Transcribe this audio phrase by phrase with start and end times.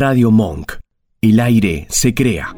[0.00, 0.76] Radio Monk.
[1.20, 2.56] El aire se crea.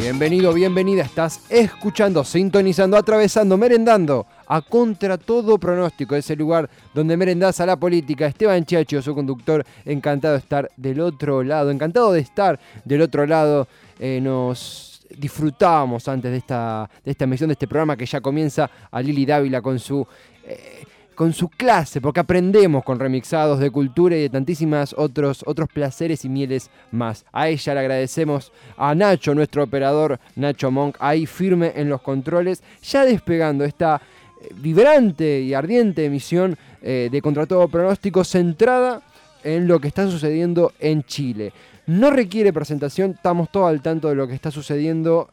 [0.00, 1.04] Bienvenido, bienvenida.
[1.04, 6.16] Estás escuchando, sintonizando, atravesando, merendando a contra todo pronóstico.
[6.16, 8.26] Ese lugar donde merendás a la política.
[8.26, 11.70] Esteban Chiacho, su conductor, encantado de estar del otro lado.
[11.70, 13.68] Encantado de estar del otro lado.
[14.00, 18.68] Eh, nos disfrutábamos antes de esta, de esta emisión de este programa que ya comienza
[18.90, 20.04] a Lili Dávila con su.
[20.44, 20.82] Eh,
[21.14, 26.24] con su clase, porque aprendemos con remixados de cultura y de tantísimas otros, otros placeres
[26.24, 27.24] y mieles más.
[27.32, 32.62] A ella le agradecemos a Nacho, nuestro operador Nacho Monk, ahí firme en los controles,
[32.82, 34.00] ya despegando esta
[34.40, 39.02] eh, vibrante y ardiente emisión eh, de Contra Todo Pronóstico centrada
[39.44, 41.52] en lo que está sucediendo en Chile.
[41.86, 45.28] No requiere presentación, estamos todos al tanto de lo que está sucediendo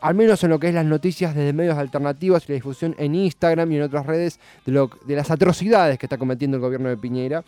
[0.00, 3.14] al menos en lo que es las noticias desde medios alternativos y la difusión en
[3.14, 6.96] Instagram y en otras redes de, de las atrocidades que está cometiendo el gobierno de
[6.96, 7.44] Piñera.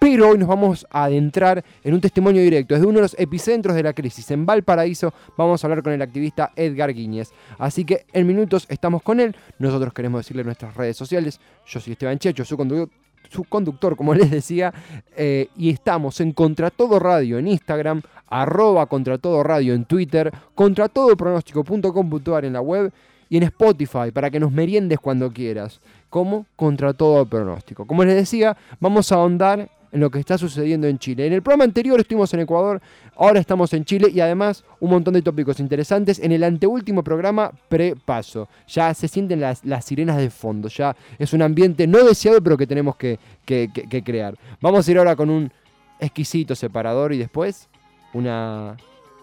[0.00, 3.76] Pero hoy nos vamos a adentrar en un testimonio directo desde uno de los epicentros
[3.76, 4.30] de la crisis.
[4.30, 7.32] En Valparaíso vamos a hablar con el activista Edgar Guíñez.
[7.58, 9.36] Así que en minutos estamos con él.
[9.58, 11.38] Nosotros queremos decirle nuestras redes sociales.
[11.66, 12.88] Yo soy Esteban Checho, su conductor,
[13.30, 14.72] su conductor como les decía.
[15.16, 20.32] Eh, y estamos en Contra Todo Radio en Instagram, arroba contra todo radio en Twitter,
[20.54, 22.92] contra todo pronóstico.com.ar en la web
[23.28, 27.86] y en Spotify para que nos meriendes cuando quieras, como contra todo pronóstico.
[27.86, 31.26] Como les decía, vamos a ahondar en lo que está sucediendo en Chile.
[31.26, 32.80] En el programa anterior estuvimos en Ecuador,
[33.16, 36.18] ahora estamos en Chile y además un montón de tópicos interesantes.
[36.18, 38.48] En el anteúltimo programa, prepaso.
[38.68, 42.66] Ya se sienten las, sirenas de fondo, ya es un ambiente no deseado pero que
[42.66, 44.34] tenemos que, crear.
[44.60, 45.50] Vamos a ir ahora con un
[45.98, 47.68] exquisito separador y después
[48.14, 48.76] una,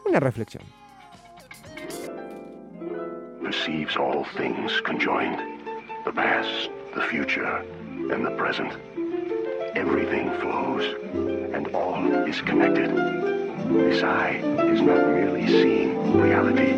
[0.05, 0.63] una reflexión.
[3.41, 5.39] Perceives all things conjoined,
[6.03, 7.63] the past, the future,
[8.11, 8.73] and the present.
[9.77, 10.83] Everything flows,
[11.53, 12.89] and all is connected.
[13.69, 14.41] This eye
[14.73, 16.71] is not merely seeing reality,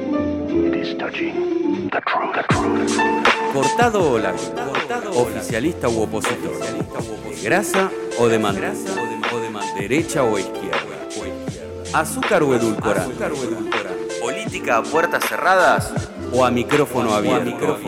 [0.68, 2.36] it is touching the truth.
[2.36, 2.90] The truth.
[2.90, 3.54] The truth.
[3.54, 4.42] Cortado o largo,
[5.16, 6.60] oficialista u opositor,
[7.42, 7.90] grasa
[8.20, 8.94] o de mangrasa,
[9.80, 10.98] derecha o izquierda.
[11.94, 13.16] ¿Azúcar o edulcorante?
[14.20, 15.94] ¿Política a puertas cerradas
[16.34, 17.80] o a micrófono abierto?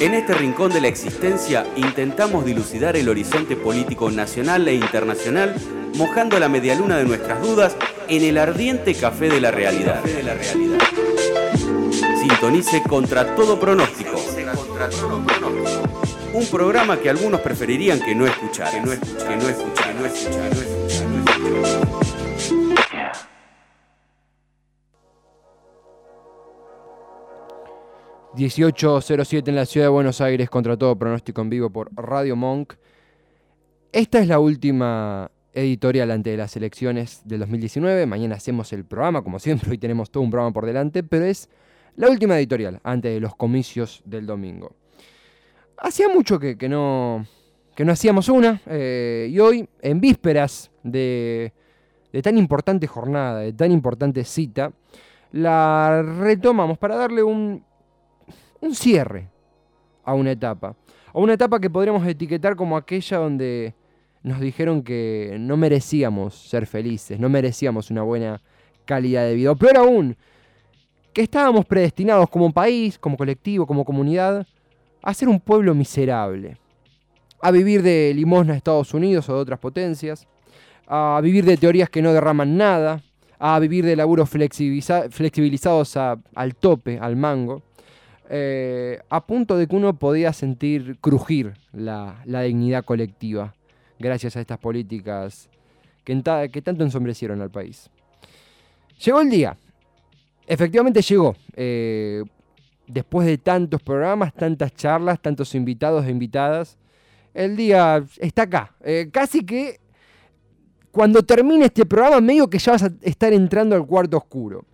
[0.00, 5.54] En este rincón de la existencia intentamos dilucidar el horizonte político nacional e internacional,
[5.96, 7.76] mojando la medialuna de nuestras dudas
[8.08, 10.02] en el ardiente café de la realidad.
[12.20, 14.20] Sintonice contra todo pronóstico.
[16.32, 20.00] Un programa que algunos preferirían que no escuchar, que no escuchar, que no escuchar, que
[20.00, 20.62] no escuchar,
[28.34, 32.74] 18.07 en la ciudad de Buenos Aires contra todo pronóstico en vivo por Radio Monk.
[33.92, 38.06] Esta es la última editorial antes de las elecciones del 2019.
[38.06, 41.50] Mañana hacemos el programa, como siempre, hoy tenemos todo un programa por delante, pero es
[41.96, 44.76] la última editorial antes de los comicios del domingo.
[45.76, 47.26] Hacía mucho que, no,
[47.76, 51.52] que no hacíamos una, eh, y hoy, en vísperas de,
[52.10, 54.72] de tan importante jornada, de tan importante cita,
[55.32, 57.62] la retomamos para darle un
[58.62, 59.28] un cierre
[60.04, 60.74] a una etapa.
[61.12, 63.74] A una etapa que podríamos etiquetar como aquella donde
[64.22, 68.40] nos dijeron que no merecíamos ser felices, no merecíamos una buena
[68.84, 69.50] calidad de vida.
[69.50, 70.16] O peor aún,
[71.12, 74.46] que estábamos predestinados como país, como colectivo, como comunidad,
[75.02, 76.56] a ser un pueblo miserable.
[77.40, 80.28] A vivir de limosna de Estados Unidos o de otras potencias.
[80.86, 83.02] A vivir de teorías que no derraman nada.
[83.40, 87.62] A vivir de laburos flexibilizados al tope, al mango
[88.28, 93.54] eh, a punto de que uno podía sentir crujir la, dignidad colectiva
[93.98, 95.48] gracias a estas políticas
[96.04, 97.90] que, tanto ensombrecieron al país.
[99.04, 99.56] Llegó el día,
[100.46, 101.36] efectivamente llegó.
[101.54, 102.22] Eh,
[102.86, 106.78] después de tantos programas, tantas charlas, tantos invitados e invitadas,
[107.34, 108.74] el día está acá.
[108.82, 109.80] Eh, casi que
[110.90, 114.64] cuando termine este programa, medio que ya vas a estar entrando al cuarto oscuro.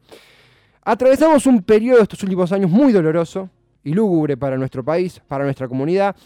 [0.91, 3.51] Atravesamos un periodo estos últimos años muy doloroso
[3.85, 6.17] y lúgubre para nuestro país, para nuestra comunidad,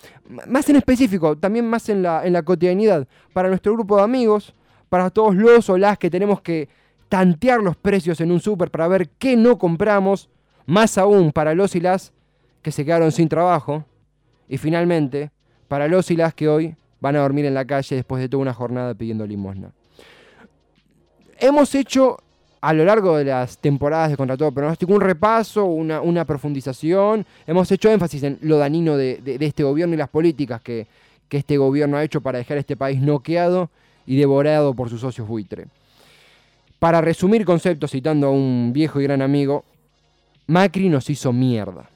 [0.46, 4.54] más en específico, también más en la, en la cotidianidad, para nuestro grupo de amigos,
[4.88, 6.68] para todos los o las que tenemos que
[7.08, 10.30] tantear los precios en un súper para ver qué no compramos,
[10.64, 12.12] más aún para los y las
[12.62, 13.84] que se quedaron sin trabajo,
[14.48, 15.32] y finalmente
[15.66, 18.42] para los y las que hoy van a dormir en la calle después de toda
[18.42, 19.72] una jornada pidiendo limosna.
[21.40, 22.18] Hemos hecho
[22.62, 27.26] a lo largo de las temporadas de Contra todo pronóstico un repaso, una, profundización.
[27.44, 30.86] Hemos hecho énfasis en lo danino de, este gobierno y las políticas que,
[31.28, 33.70] este gobierno ha hecho para dejar este país noqueado
[34.06, 35.66] y devorado por sus socios buitre.
[36.78, 39.64] Para resumir conceptos, citando a un viejo y gran amigo,
[40.46, 41.88] Macri nos hizo mierda.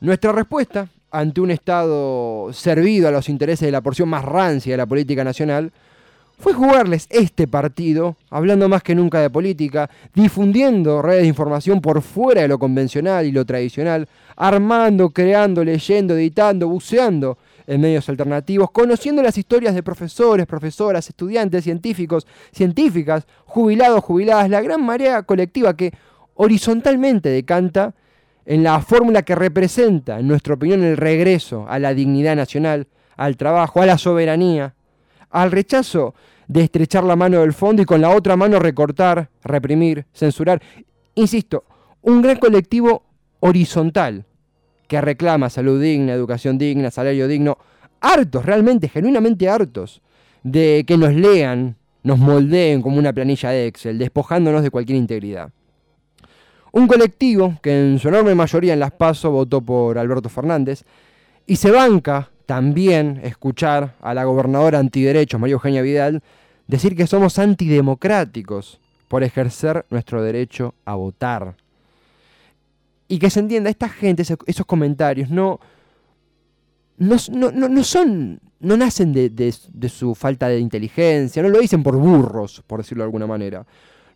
[0.00, 4.78] Nuestra respuesta ante un Estado servido a los intereses de la porción más rancia de
[4.78, 5.70] la política nacional
[6.38, 12.02] fue jugarles este partido, hablando más que nunca de política, difundiendo redes de información por
[12.02, 14.06] fuera de lo convencional y lo tradicional,
[14.36, 21.64] armando, creando, leyendo, editando, buceando en medios alternativos, conociendo las historias de profesores, profesoras, estudiantes,
[21.64, 25.92] científicos, científicas, jubilados, jubiladas, la gran marea colectiva que
[26.34, 27.94] horizontalmente decanta
[28.44, 32.86] en la fórmula que representa, en nuestra opinión, el regreso a la dignidad nacional,
[33.16, 34.75] al trabajo, a la soberanía,
[35.30, 36.14] al rechazo
[36.48, 40.62] de estrechar la mano del fondo y con la otra mano recortar, reprimir, censurar.
[41.14, 41.64] Insisto,
[42.02, 43.02] un gran colectivo
[43.40, 44.24] horizontal
[44.86, 47.58] que reclama salud digna, educación digna, salario digno,
[48.00, 50.02] hartos, realmente, genuinamente hartos,
[50.42, 55.50] de que nos lean, nos moldeen como una planilla de Excel, despojándonos de cualquier integridad.
[56.70, 60.84] Un colectivo que en su enorme mayoría en las PASO votó por Alberto Fernández
[61.46, 66.22] y se banca también escuchar a la gobernadora antiderechos, María Eugenia Vidal,
[66.68, 71.56] decir que somos antidemocráticos por ejercer nuestro derecho a votar.
[73.08, 75.60] Y que se entienda, esta gente, esos comentarios, no,
[76.98, 77.18] no,
[77.84, 82.80] son, no nacen de, de, su falta de inteligencia, no lo dicen por burros, por
[82.80, 83.66] decirlo de alguna manera.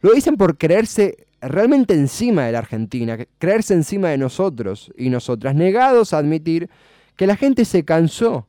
[0.00, 5.54] Lo dicen por creerse realmente encima de la Argentina, creerse encima de nosotros y nosotras,
[5.54, 6.68] negados a admitir
[7.20, 8.46] que la gente se cansó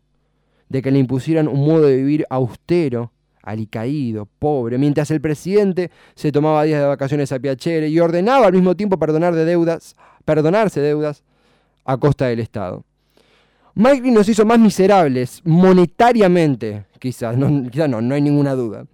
[0.70, 3.12] de que le impusieran un modo de vivir austero,
[3.44, 8.54] alicaído, pobre, mientras el presidente se tomaba días de vacaciones a Piacere y ordenaba al
[8.54, 11.26] mismo tiempo perdonar de deudas, perdonarse deudas
[11.84, 12.86] a costa del Estado.
[13.76, 18.86] Macri nos hizo más miserables monetariamente, quizás, no, quizás no, no hay ninguna duda.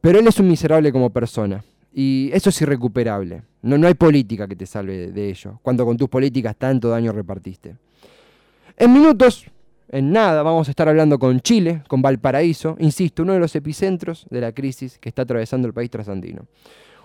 [0.00, 1.62] Pero él es un miserable como persona.
[1.92, 3.42] Y eso es irrecuperable.
[3.60, 7.12] No, no hay política que te salve de ello, cuando con tus políticas tanto daño
[7.12, 7.76] repartiste.
[8.80, 9.44] En minutos,
[9.88, 14.24] en nada, vamos a estar hablando con Chile, con Valparaíso, insisto, uno de los epicentros
[14.30, 16.46] de la crisis que está atravesando el país trasandino.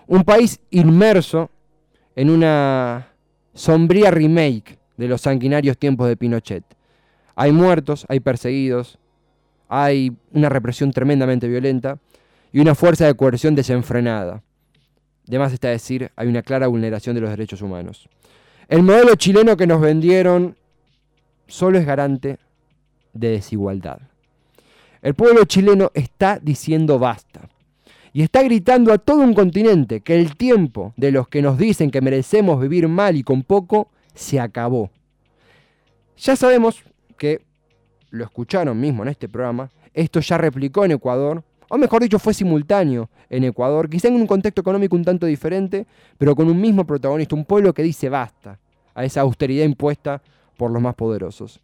[0.06, 1.50] Un país inmerso
[2.14, 3.08] en una
[3.54, 6.62] sombría remake de los sanguinarios tiempos de Pinochet.
[7.34, 9.00] Hay muertos, hay perseguidos,
[9.68, 11.98] hay una represión tremendamente violenta
[12.52, 14.44] y una fuerza de coerción desenfrenada.
[15.26, 18.08] Además está decir, hay una clara vulneración de los derechos humanos.
[18.68, 20.56] El modelo chileno que nos vendieron
[21.46, 22.38] solo es garante
[23.12, 23.98] de desigualdad.
[25.02, 27.48] El pueblo chileno está diciendo basta.
[28.12, 31.90] Y está gritando a todo un continente que el tiempo de los que nos dicen
[31.90, 34.90] que merecemos vivir mal y con poco se acabó.
[36.16, 36.82] Ya sabemos
[37.18, 37.42] que,
[38.10, 42.32] lo escucharon mismo en este programa, esto ya replicó en Ecuador, o mejor dicho, fue
[42.32, 45.86] simultáneo en Ecuador, quizá en un contexto económico un tanto diferente,
[46.16, 48.58] pero con un mismo protagonista, un pueblo que dice basta
[48.94, 50.22] a esa austeridad impuesta
[50.56, 51.60] por los más poderosos.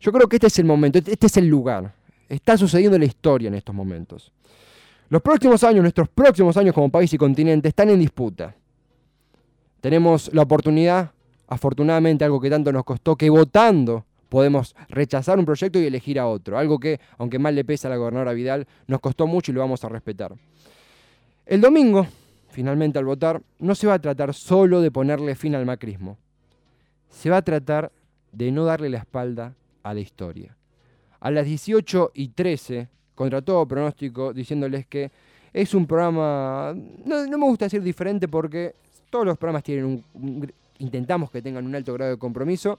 [0.00, 1.92] Yo creo que este es el momento, este es el lugar.
[2.28, 4.32] Está sucediendo la historia en estos momentos.
[5.08, 8.54] Los próximos años, nuestros próximos años como país y continente están en disputa.
[9.80, 11.10] Tenemos la oportunidad,
[11.48, 16.28] afortunadamente algo que tanto nos costó, que votando podemos rechazar un proyecto y elegir a
[16.28, 16.56] otro.
[16.56, 19.60] Algo que, aunque mal le pesa a la gobernadora Vidal, nos costó mucho y lo
[19.60, 20.32] vamos a respetar.
[21.44, 22.06] El domingo,
[22.48, 26.16] finalmente al votar, no se va a tratar solo de ponerle fin al macrismo
[27.10, 27.90] se va a tratar
[28.32, 30.56] de no darle la espalda a la historia.
[31.20, 35.10] A las 18 y 13, contra todo pronóstico, diciéndoles que
[35.52, 36.74] es un programa,
[37.04, 38.74] no, me gusta decir diferente porque
[39.10, 42.78] todos los programas tienen un, intentamos que tengan un alto grado de compromiso,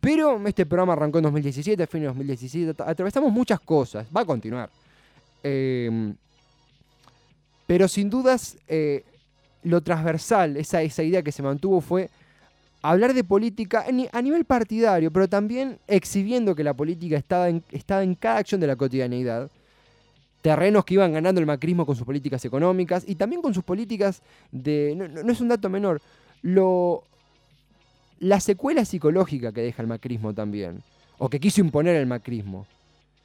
[0.00, 4.68] pero este programa arrancó en 2017, fin de 2017, atravesamos muchas cosas, va a continuar.
[5.42, 6.14] Em,
[7.66, 9.04] pero sin dudas, eh,
[9.64, 12.10] lo transversal, esa, esa idea que se mantuvo fue
[12.82, 18.14] hablar de política a nivel partidario, pero también exhibiendo que la política estaba en, en
[18.16, 19.50] cada acción de la cotidianeidad.
[20.42, 24.20] Terrenos que iban ganando el macrismo con sus políticas económicas y también con sus políticas
[24.50, 24.94] de...
[24.96, 26.02] No, es un dato menor.
[26.42, 27.04] Lo,
[28.18, 30.82] la secuela psicológica que deja el macrismo también,
[31.18, 32.66] o que quiso imponer el macrismo.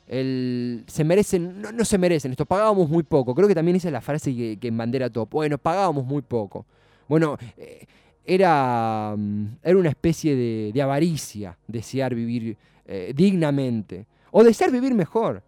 [0.08, 3.34] El, se merecen, no, se merecen esto, pagábamos muy poco.
[3.34, 5.32] Creo que también esa es la frase que, que en bandera top.
[5.32, 6.68] Bueno, pagábamos muy poco.
[7.08, 7.88] Bueno, eh,
[8.28, 15.42] era, mm, era una especie de, avaricia desear vivir eh, dignamente o desear vivir mejor.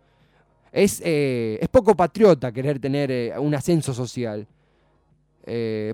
[0.71, 4.47] Es, eh, es, poco patriota querer tener eh, un ascenso social.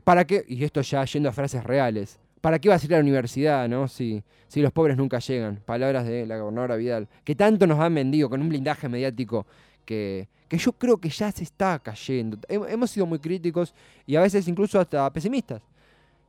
[0.04, 0.44] ¿Para qué?
[0.50, 2.20] Y esto ya yendo a frases reales.
[2.42, 3.88] ¿Para qué vas a ir a la universidad, no?
[3.88, 5.62] Si, si los pobres nunca llegan.
[5.66, 7.08] Palabras de la gobernadora Vidal.
[7.24, 9.48] Que tanto nos han vendido con un blindaje mediático
[9.86, 12.38] que, que yo creo que ya se está cayendo.
[12.50, 13.74] Hemos sido muy críticos
[14.06, 15.62] y a veces incluso hasta pesimistas.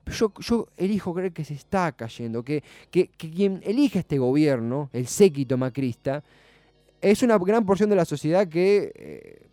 [0.06, 5.08] Yo, yo elijo creer que se está cayendo, que, que, quien elige este gobierno, el
[5.08, 6.22] séquito macrista,
[7.00, 9.46] es una gran porción de la sociedad que eh,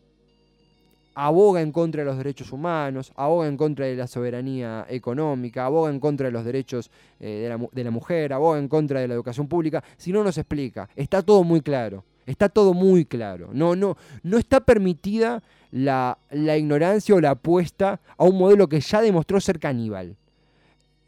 [1.16, 5.90] aboga en contra de los derechos humanos, aboga en contra de la soberanía económica, aboga
[5.90, 9.08] en contra de los derechos eh, de, la, de, la, mujer, aboga en contra de
[9.08, 10.90] la educación pública, si no nos explica.
[10.96, 13.50] Está todo muy claro, está todo muy claro.
[13.54, 15.42] No, no, no está permitida
[15.72, 20.16] la, la ignorancia o la apuesta a un modelo que ya demostró ser caníbal.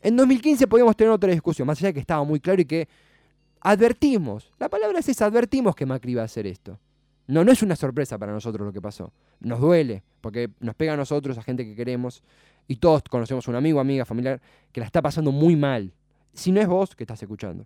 [0.06, 2.88] En 2015 podíamos tener otra discusión, más allá de que estaba muy claro y que
[3.60, 6.78] advertimos, la palabra es esa, advertimos que Macri iba a hacer esto.
[7.26, 9.12] No, no es una sorpresa para nosotros lo que pasó.
[9.40, 12.22] Nos duele, porque nos pega a nosotros, a gente que queremos,
[12.68, 14.40] y todos conocemos a un amigo, amiga, familiar,
[14.72, 15.92] que la está pasando muy mal.
[16.34, 17.66] Si no es vos que estás escuchando.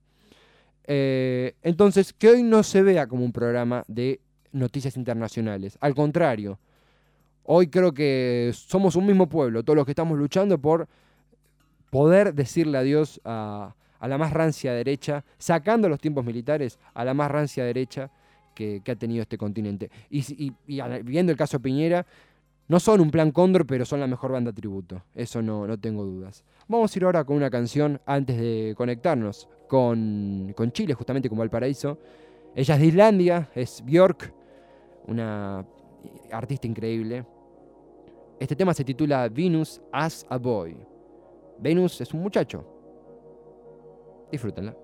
[0.85, 4.21] Eh, entonces, que hoy no se vea como un programa de
[4.53, 5.77] noticias internacionales.
[5.81, 6.57] Al contrario,
[7.43, 10.87] hoy creo que somos un mismo pueblo, todos los que estamos luchando por
[11.89, 17.29] poder decirle adiós a, la más rancia derecha, sacando los tiempos militares a la más
[17.29, 18.09] rancia derecha
[18.55, 19.89] que, ha tenido este continente.
[20.09, 20.53] Y,
[21.03, 22.05] viendo el caso Piñera,
[22.67, 25.01] no son un plan cóndor, pero son la mejor banda tributo.
[25.15, 26.43] Eso no, no tengo dudas.
[26.67, 31.39] Vamos a ir ahora con una canción antes de conectarnos con, con Chile, justamente como
[31.39, 31.97] Valparaíso.
[32.55, 34.33] Ella es de Islandia, es Björk,
[35.07, 35.65] una
[36.31, 37.25] artista increíble.
[38.39, 40.88] Este tema se titula Venus as a Boy.
[41.59, 42.65] Venus es un muchacho.
[44.31, 44.75] Disfrútenla.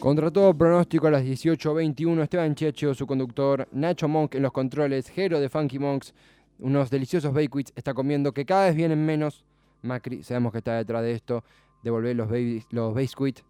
[0.00, 5.08] Contra todo pronóstico a las 18.21, Esteban Checho, su conductor, Nacho Monk en los controles,
[5.10, 6.14] Jero de Funky Monks,
[6.60, 9.44] unos deliciosos bakewites, está comiendo que cada vez vienen menos.
[9.82, 11.42] Macri, sabemos que está detrás de esto,
[11.82, 12.94] devolver los, babies, los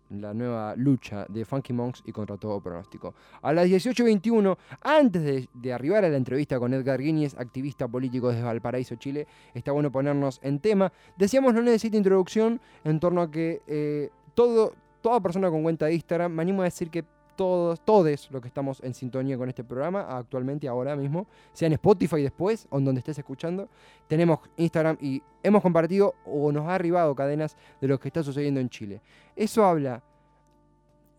[0.08, 3.14] la nueva lucha de Funky Monks y contra todo pronóstico.
[3.42, 8.42] A las 18.21, antes de, arribar a la entrevista con Edgar Guinness, activista político desde
[8.42, 10.90] Valparaíso, Chile, está bueno ponernos en tema.
[11.18, 15.94] Decíamos no necesita introducción en torno a que eh, todo, toda persona con cuenta de
[15.94, 17.04] Instagram, me animo a decir que
[17.36, 21.74] todos, todos los que estamos en sintonía con este programa, actualmente, ahora mismo, sea en
[21.74, 23.68] Spotify después, o en donde estés escuchando,
[24.08, 28.58] tenemos Instagram y hemos compartido o nos ha arribado cadenas de lo que está sucediendo
[28.58, 29.00] en Chile.
[29.36, 30.02] Eso habla,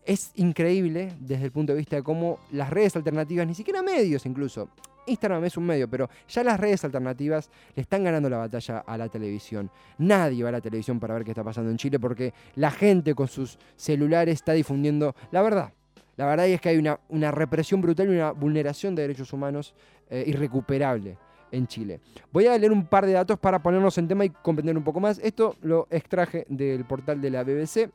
[0.04, 4.26] es increíble desde el punto de vista de cómo las redes alternativas, ni siquiera medios
[4.26, 4.68] incluso,
[5.10, 8.96] Instagram es un medio, pero ya las redes alternativas le están ganando la batalla a
[8.96, 9.70] la televisión.
[9.98, 13.14] Nadie va a la televisión para ver qué está pasando en Chile porque la gente
[13.14, 15.72] con sus celulares está difundiendo la verdad.
[16.16, 19.74] La verdad es que hay una, represión brutal y una vulneración de derechos humanos
[20.10, 21.16] eh, irrecuperable
[21.50, 22.00] en Chile.
[22.32, 25.00] Voy a leer un par de datos para ponernos en tema y comprender un poco
[25.00, 25.18] más.
[25.18, 27.90] Esto lo extraje del portal de la BBC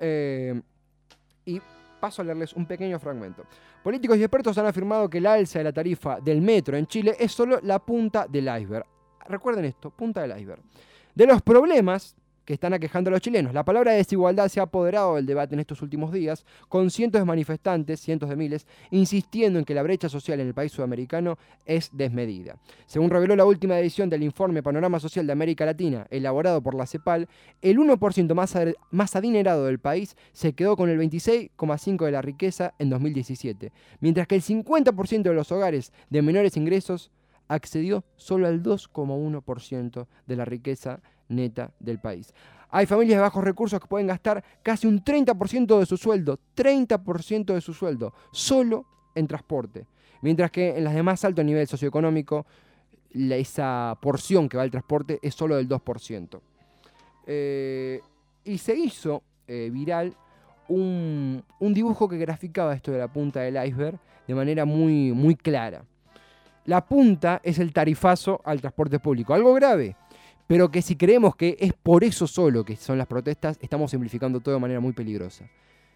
[0.00, 0.60] eh,
[1.44, 1.60] y
[1.96, 3.44] paso a leerles un pequeño fragmento.
[3.82, 7.16] Políticos y expertos han afirmado que el alza de la tarifa del metro en Chile
[7.18, 8.86] es solo la punta del iceberg.
[9.28, 10.62] Recuerden esto, punta del iceberg.
[11.14, 12.14] De los problemas
[12.46, 13.52] que están aquejando a los chilenos.
[13.52, 17.26] La palabra desigualdad se ha apoderado del debate en estos últimos días, con cientos de
[17.26, 21.90] manifestantes, cientos de miles, insistiendo en que la brecha social en el país sudamericano es
[21.92, 22.56] desmedida.
[22.86, 26.86] Según reveló la última edición del informe Panorama Social de América Latina, elaborado por la
[26.86, 27.28] CEPAL,
[27.60, 28.54] el 1% más,
[28.90, 34.28] más adinerado del país se quedó con el 26,5% de la riqueza en 2017, mientras
[34.28, 37.10] que el 50% de los hogares de menores ingresos
[37.48, 42.32] accedió solo al 2,1% de la riqueza neta del país.
[42.70, 47.54] Hay familias de bajos recursos que pueden gastar casi un 30% de su sueldo, 30%
[47.54, 48.84] de su sueldo, solo
[49.14, 49.86] en transporte.
[50.22, 52.46] Mientras que en las de más alto nivel socioeconómico,
[53.14, 56.40] esa porción que va al transporte es solo del 2%.
[57.26, 58.00] Eh,
[58.44, 60.14] y se hizo eh, viral
[60.68, 65.36] un, un, dibujo que graficaba esto de la punta del iceberg de manera muy, muy
[65.36, 65.84] clara.
[66.64, 69.96] La punta es el tarifazo al transporte público, algo grave,
[70.46, 74.40] pero que si creemos que es por eso solo que son las protestas, estamos simplificando
[74.40, 75.48] todo de manera muy peligrosa.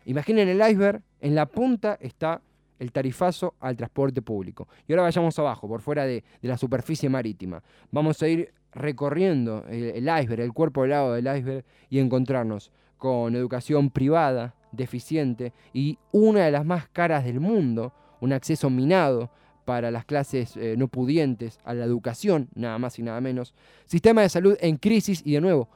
[0.07, 2.41] Imaginen el iceberg, en la punta está
[2.79, 4.67] el tarifazo al transporte público.
[4.89, 7.63] Y ahora vayamos abajo, por fuera de, la superficie marítima.
[7.93, 13.37] Vamos a ir recorriendo el, iceberg, el cuerpo del lado del iceberg, y encontrarnos con
[13.37, 19.31] educación privada, deficiente, y una de las más caras del mundo, un acceso minado
[19.71, 23.55] para las clases eh, no pudientes, a la educación, nada más y nada menos.
[23.87, 25.69] Sistema de salud en crisis y de nuevo,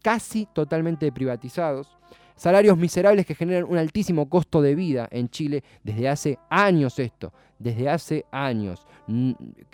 [0.00, 1.94] casi totalmente privatizados.
[2.36, 7.34] Salarios miserables que generan un altísimo costo de vida en Chile desde hace años esto,
[7.58, 8.86] desde hace años,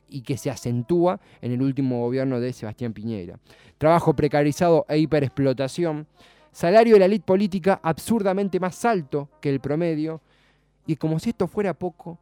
[0.08, 3.38] y que se acentúa en el último gobierno de Sebastián Piñera.
[3.78, 6.08] Trabajo precarizado e hiperexplotación.
[6.50, 10.20] Salario de la élite política absurdamente más alto que el promedio.
[10.88, 12.18] Y como si esto fuera poco,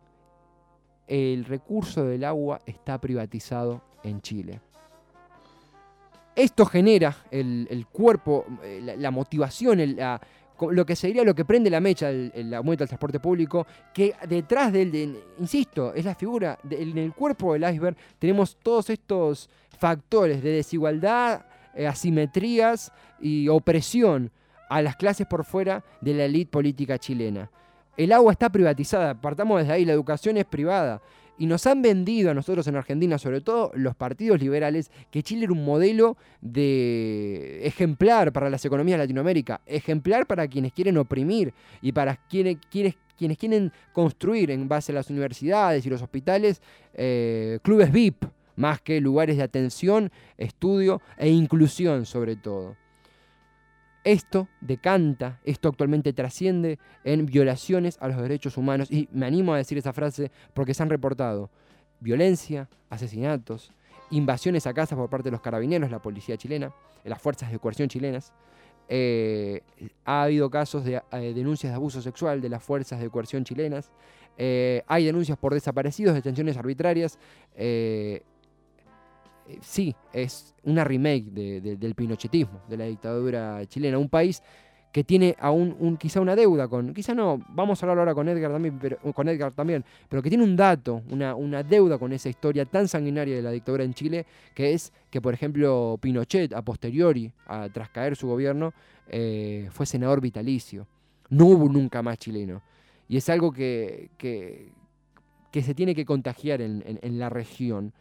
[1.09, 4.61] el recurso del agua está privatizado en Chile.
[6.37, 9.97] Esto genera el, cuerpo, eh, la, motivación,
[10.71, 14.73] lo que sería lo que prende la mecha, el, aumento del transporte público, que detrás
[14.73, 20.41] de él, insisto, es la figura, en el cuerpo del iceberg tenemos todos estos factores
[20.41, 21.45] de desigualdad,
[21.75, 24.31] eh, asimetrías y opresión
[24.69, 27.51] a las clases por fuera de la élite política chilena.
[27.99, 31.03] El agua está privatizada, partamos desde ahí, la educación es privada.
[31.37, 35.45] Y nos han vendido a nosotros en Argentina, sobre todo los partidos liberales, que Chile
[35.45, 41.53] era un modelo de ejemplar para las economías de Latinoamérica, ejemplar para quienes quieren oprimir
[41.83, 42.59] y para quienes,
[43.17, 46.63] quieren construir en base a las universidades y los hospitales
[46.95, 52.77] eh, clubes VIP, más que lugares de atención, estudio e inclusión sobre todo.
[54.09, 59.59] Esto decanta, esto actualmente trasciende en violaciones a los derechos humanos y me animo a
[59.59, 61.51] decir esa frase porque se han reportado
[62.01, 63.71] violencia, asesinatos,
[64.11, 66.73] invasiones a casas por parte de los carabineros, la policía chilena,
[67.05, 68.33] las fuerzas de coerción chilenas.
[68.89, 69.61] Eh,
[70.07, 73.93] ha habido casos de eh, denuncias de abuso sexual de las fuerzas de coerción chilenas.
[74.39, 77.19] Eh, hay denuncias por desaparecidos, detenciones arbitrarias.
[79.49, 83.99] Eh, sí, es una remake del pinochetismo, de la dictadura chilena.
[83.99, 84.43] Un país
[84.93, 88.29] que tiene aún un, quizá una deuda con, quizá no, vamos a hablar ahora con
[88.29, 92.29] Edgar también, pero, con Edgar también, pero que tiene un dato, una, deuda con esa
[92.29, 96.63] historia tan sanguinaria de la dictadura en Chile, que es que, por ejemplo, Pinochet, a
[96.63, 97.33] posteriori,
[97.73, 98.73] tras caer su gobierno,
[99.09, 100.87] eh, fue senador vitalicio.
[101.31, 102.63] no hubo nunca más chileno.
[103.09, 104.11] Y es algo que,
[105.53, 107.93] se tiene que contagiar en la región.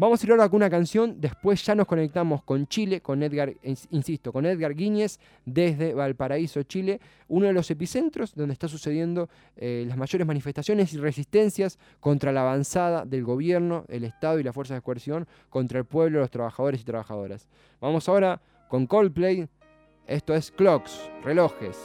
[0.00, 3.52] Vamos a ir ahora con una canción, después ya nos conectamos con Chile, con Edgar,
[3.90, 9.84] insisto, con Edgar Guíñez desde Valparaíso, Chile, uno de los epicentros donde está sucediendo eh,
[9.86, 14.78] las mayores manifestaciones y resistencias contra la avanzada del gobierno, el Estado y las fuerzas
[14.78, 17.46] de coerción contra el pueblo, los trabajadores y trabajadoras.
[17.78, 19.50] Vamos ahora con Coldplay,
[20.06, 21.76] esto es Clocks, relojes,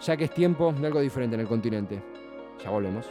[0.00, 2.00] ya que es tiempo de algo diferente en el continente.
[2.62, 3.06] Ya volvemos.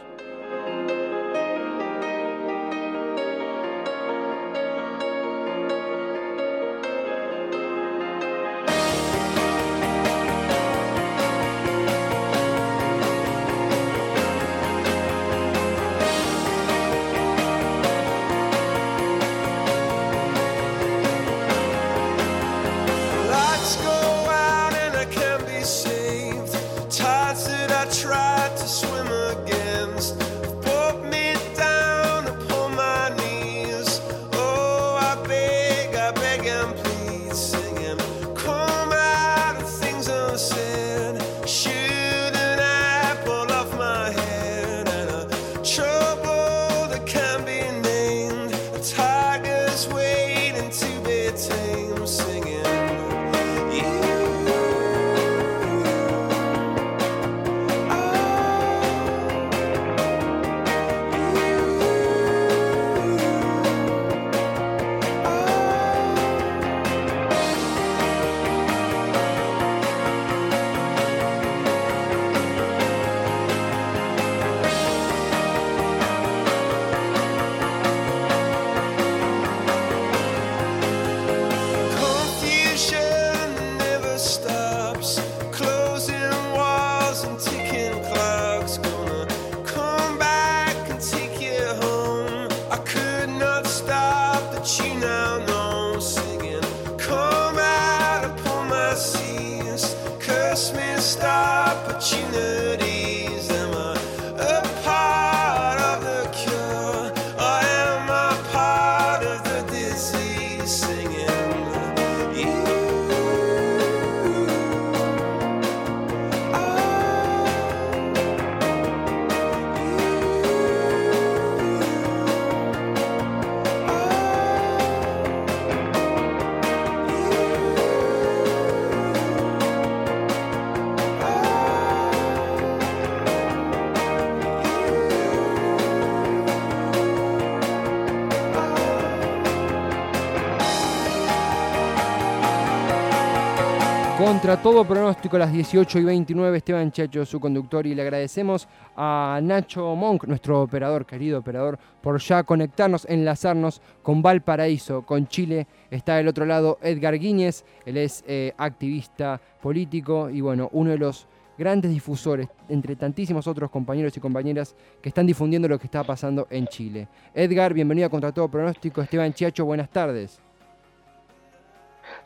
[144.40, 149.38] Contra todo pronóstico, las 18 y 29, Esteban Chacho, su conductor, y le agradecemos a
[149.42, 155.66] Nacho Monk, nuestro operador, querido operador, por ya conectarnos, enlazarnos con Valparaíso, con Chile.
[155.90, 160.96] Está del otro lado Edgar Guíñez, él es eh, activista político y bueno, uno de
[160.96, 166.02] los grandes difusores, entre tantísimos otros compañeros y compañeras que están difundiendo lo que está
[166.02, 167.08] pasando en Chile.
[167.34, 169.02] Edgar, bienvenido a Contra todo pronóstico.
[169.02, 170.40] Esteban Chacho, buenas tardes.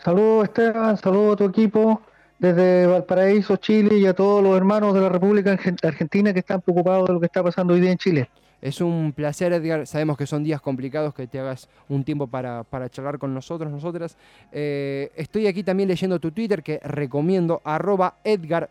[0.02, 2.02] Saludos Esteban, saludos a tu equipo
[2.38, 7.06] desde Valparaíso, Chile y a todos los hermanos de la República Argentina que están preocupados
[7.08, 8.28] de lo que está pasando hoy día en Chile.
[8.64, 9.86] Es un placer, Edgar.
[9.86, 14.16] Sabemos que son días complicados, que te hagas un tiempo para, charlar con nosotros, nosotras.
[14.52, 18.68] Eh, estoy aquí también leyendo tu Twitter, que recomiendo, arroba Edgar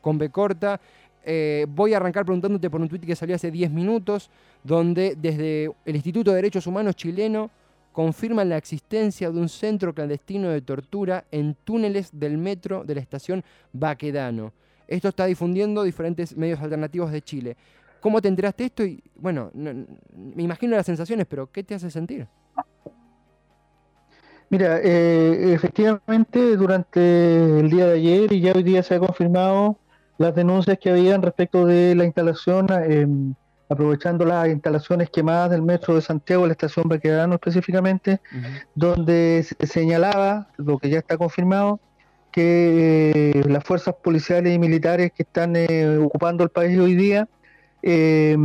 [0.00, 0.80] con B corta.
[1.24, 4.30] Eh, voy a arrancar preguntándote por un tweet que salió hace 10 minutos,
[4.64, 7.50] donde desde el Instituto de Derechos Humanos chileno
[7.94, 13.00] confirman la existencia de un centro clandestino de tortura en túneles del metro de la
[13.00, 14.52] estación Baquedano.
[14.88, 17.56] Esto está difundiendo diferentes medios alternativos de Chile.
[18.00, 18.84] ¿Cómo te enteraste esto?
[18.84, 22.26] Y bueno, me imagino las sensaciones, pero ¿qué te hace sentir?
[24.50, 29.78] Mira, eh, efectivamente durante el día de ayer y ya hoy día se ha confirmado
[30.18, 33.36] las denuncias que habían respecto de la instalación en
[33.68, 38.20] aprovechando las instalaciones quemadas del metro de Santiago, la estación Baquedano específicamente,
[38.74, 41.80] donde se señalaba, lo que ya está confirmado,
[42.30, 47.28] que eh, las fuerzas policiales y militares que están eh, ocupando el país hoy día
[47.80, 48.36] eh,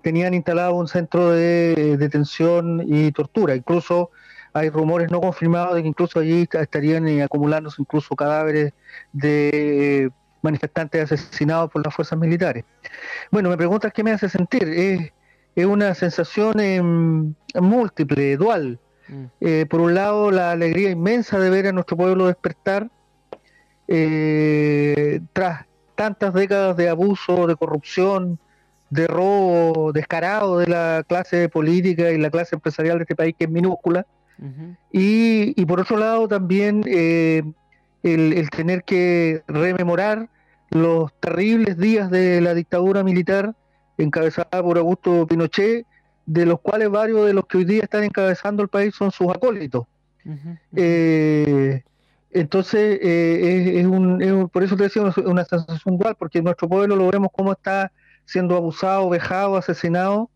[0.00, 3.54] tenían instalado un centro de detención y tortura.
[3.54, 4.10] Incluso
[4.54, 8.72] hay rumores no confirmados de que incluso allí estarían acumulándose incluso cadáveres
[9.12, 10.10] de
[10.42, 12.64] manifestantes asesinados por las fuerzas militares.
[13.30, 14.64] Bueno, me preguntas qué me hace sentir.
[14.68, 15.12] Es,
[15.66, 18.78] una sensación em, múltiple, dual.
[19.08, 19.24] Mm.
[19.40, 22.90] Eh, por un lado, la alegría inmensa de ver a nuestro pueblo despertar
[23.88, 28.38] eh, tras tantas décadas de abuso, de corrupción,
[28.90, 33.44] de robo descarado de la clase política y la clase empresarial de este país, que
[33.44, 34.06] es minúscula.
[34.92, 37.42] y, por otro lado también eh,
[38.14, 40.28] el, tener que rememorar
[40.70, 43.54] los terribles días de la dictadura militar
[43.98, 45.86] encabezada por Augusto Pinochet,
[46.26, 49.28] de los cuales varios de los que hoy día están encabezando el país son sus
[49.28, 49.86] acólitos.
[50.74, 51.82] Eh,
[52.32, 57.08] entonces, eh, es, un, por eso te decía, una sensación dual, porque nuestro pueblo lo
[57.10, 57.92] vemos como está
[58.24, 60.30] siendo abusado, vejado, asesinado,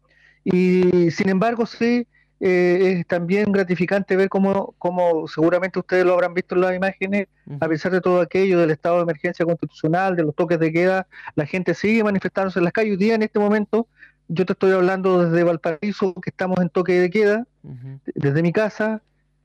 [0.45, 2.07] y sin embargo sí,
[2.43, 7.29] eh, es también gratificante ver cómo, cómo, seguramente ustedes lo habrán visto en las imágenes,
[7.61, 11.07] a pesar de todo aquello, del estado de emergencia constitucional, de los toques de queda,
[11.35, 12.93] la gente sigue manifestándose en las calles.
[12.93, 13.87] Hoy día, en este momento,
[14.29, 17.47] yo te estoy hablando desde Valparaíso, que estamos en toque de queda,
[18.15, 19.03] desde mi casa.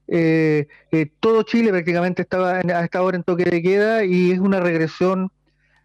[0.07, 4.39] Eh, eh, todo Chile prácticamente estaba a esta hora en toque de queda y es
[4.39, 5.31] una regresión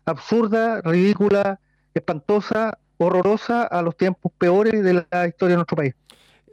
[0.05, 1.59] absurda, ridícula,
[1.94, 5.94] espantosa, horrorosa a los tiempos peores de la historia de nuestro país.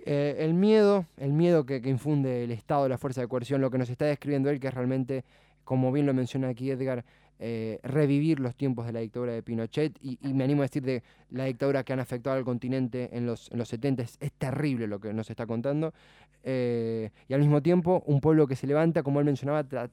[0.10, 3.78] Eh, el miedo, el miedo que, infunde el Estado la fuerza de coerción, lo que
[3.78, 5.26] nos está describiendo él, que es realmente,
[5.66, 7.04] como bien lo menciona aquí Edgar,
[7.40, 9.98] eh, revivir los tiempos de la dictadura de Pinochet.
[10.02, 13.52] Y, me animo a decir de la dictadura que han afectado al continente en los,
[13.52, 15.94] en los 70 es, terrible lo que nos está contando.
[16.42, 19.90] Eh, y al mismo tiempo un pueblo que se levanta como él mencionaba tras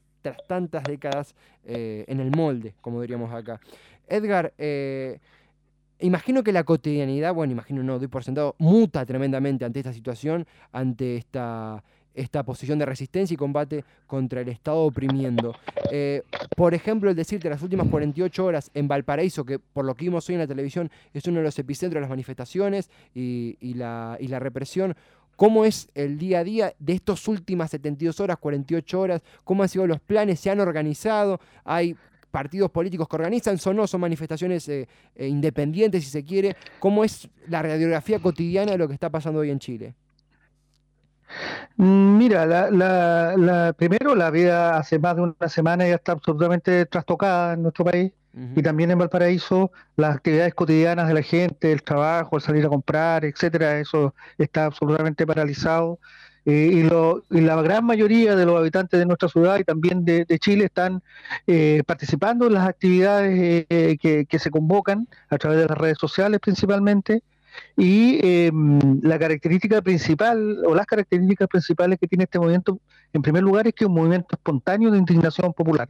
[0.46, 3.58] tantas décadas en el molde como diríamos acá.
[4.06, 4.54] Edgar
[6.04, 10.46] Imagino que la cotidianidad, bueno, imagino no, doy por sentado, muta tremendamente ante esta situación,
[10.70, 15.54] ante esta, esta posición de resistencia y combate contra el Estado oprimiendo.
[15.90, 16.20] Eh,
[16.54, 20.28] por ejemplo, el decirte las últimas 48 horas en Valparaíso, que por lo que vimos
[20.28, 24.28] hoy en la televisión es uno de los epicentros de las manifestaciones y, la, y
[24.28, 24.94] la represión,
[25.36, 29.22] ¿Cómo es el día a día de estas últimas 72 horas, 48 horas?
[29.42, 30.38] ¿Cómo han sido los planes?
[30.38, 31.40] ¿Se han organizado?
[31.64, 31.96] ¿Hay
[32.34, 36.56] partidos políticos que organizan, son no, son manifestaciones eh, eh, independientes, si se quiere.
[36.80, 39.94] ¿Cómo es la radiografía cotidiana de lo que está pasando hoy en Chile?
[41.76, 47.52] Mm, mira, la, primero la vida hace más de una semana ya está absolutamente trastocada
[47.52, 48.10] en nuestro país
[48.56, 52.68] y también en Valparaíso las actividades cotidianas de la gente, el trabajo, el salir a
[52.68, 56.00] comprar, etcétera, eso está absolutamente paralizado.
[56.46, 56.86] Eh,
[57.30, 61.02] y, la gran mayoría de los habitantes de nuestra ciudad y también de, Chile están
[61.46, 66.40] eh, participando en las actividades eh, que, se convocan a través de las redes sociales
[66.40, 67.22] principalmente.
[67.76, 72.80] Y em, la característica principal, o las características principales que tiene este movimiento,
[73.12, 75.88] en primer lugar, es que es un movimiento espontáneo de indignación popular.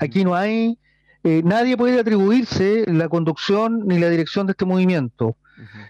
[0.00, 0.76] Aquí no hay,
[1.22, 5.36] nadie puede atribuirse la conducción ni la dirección de este movimiento.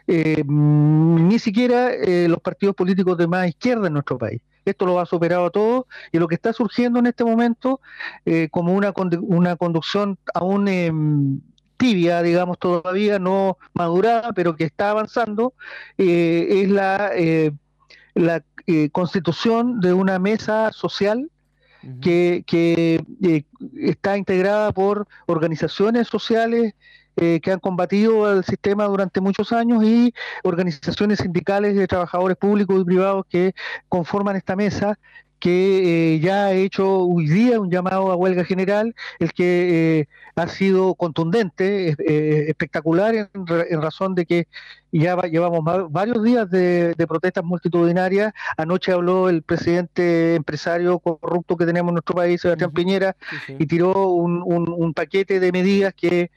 [0.06, 4.40] Eh, ni siquiera eh, los partidos políticos de más izquierda en nuestro país.
[4.64, 7.80] Esto lo ha superado todo y lo que está surgiendo en este momento
[8.26, 11.40] eh, como una, una conducción aún em,
[11.76, 15.54] tibia, digamos, todavía no madurada, pero que está avanzando,
[15.96, 17.10] es la,
[18.14, 18.44] la
[18.92, 21.30] constitución de una mesa social
[22.02, 23.02] que, que
[23.78, 26.74] está integrada por organizaciones sociales
[27.16, 32.80] eh, que han combatido el sistema durante muchos años y organizaciones sindicales de trabajadores públicos
[32.80, 33.52] y privados que
[33.88, 34.98] conforman esta mesa
[35.40, 40.08] que eh, ya ha hecho hoy día un llamado a huelga general, el que eh,
[40.36, 41.96] ha sido contundente,
[42.50, 44.48] espectacular, en, razón de que
[44.92, 48.34] ya llevamos varios días de, protestas multitudinarias.
[48.58, 53.16] Anoche habló el presidente empresario corrupto que tenemos en nuestro país, Sebastián Piñera,
[53.58, 56.30] y tiró un paquete de medidas que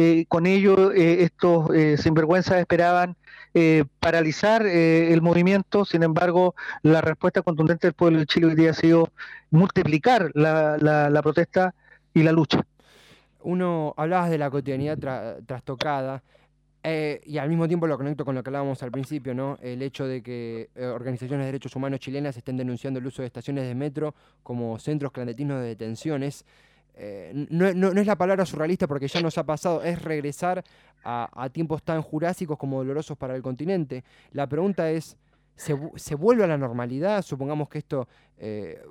[0.00, 3.16] eh, con ello eh, estos eh, sinvergüenzas esperaban
[3.98, 8.74] paralizar el movimiento, sin embargo la respuesta contundente del pueblo de Chile hoy día ha
[8.74, 9.10] sido
[9.50, 11.74] multiplicar la, protesta
[12.14, 12.64] y la lucha.
[13.40, 14.96] Uno, hablabas de la cotidianidad
[15.44, 16.22] trastocada,
[16.84, 19.58] y al mismo tiempo lo conecto con lo que hablábamos al principio, ¿no?
[19.60, 23.66] El hecho de que organizaciones de derechos humanos chilenas estén denunciando el uso de estaciones
[23.66, 26.44] de metro como centros clandestinos de detenciones.
[27.00, 30.64] Eh, no, es la palabra surrealista porque ya nos ha pasado, es regresar
[31.04, 34.02] a, tiempos tan jurásicos como dolorosos para el continente.
[34.32, 35.16] La pregunta es,
[35.54, 37.22] ¿se, vuelve a la normalidad?
[37.22, 38.82] Supongamos que esto, eh,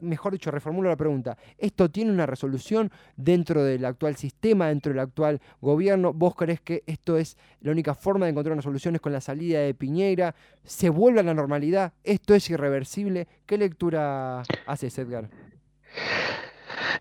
[0.00, 4.98] mejor dicho, reformulo la pregunta, ¿esto tiene una resolución dentro del actual sistema, dentro del
[4.98, 6.12] actual gobierno?
[6.12, 9.20] ¿Vos crees que esto es la única forma de encontrar una solución es con la
[9.20, 10.34] salida de Piñera?
[10.64, 11.92] ¿Se vuelve a la normalidad?
[12.02, 13.28] ¿Esto es irreversible?
[13.46, 15.30] ¿Qué lectura haces, Edgar?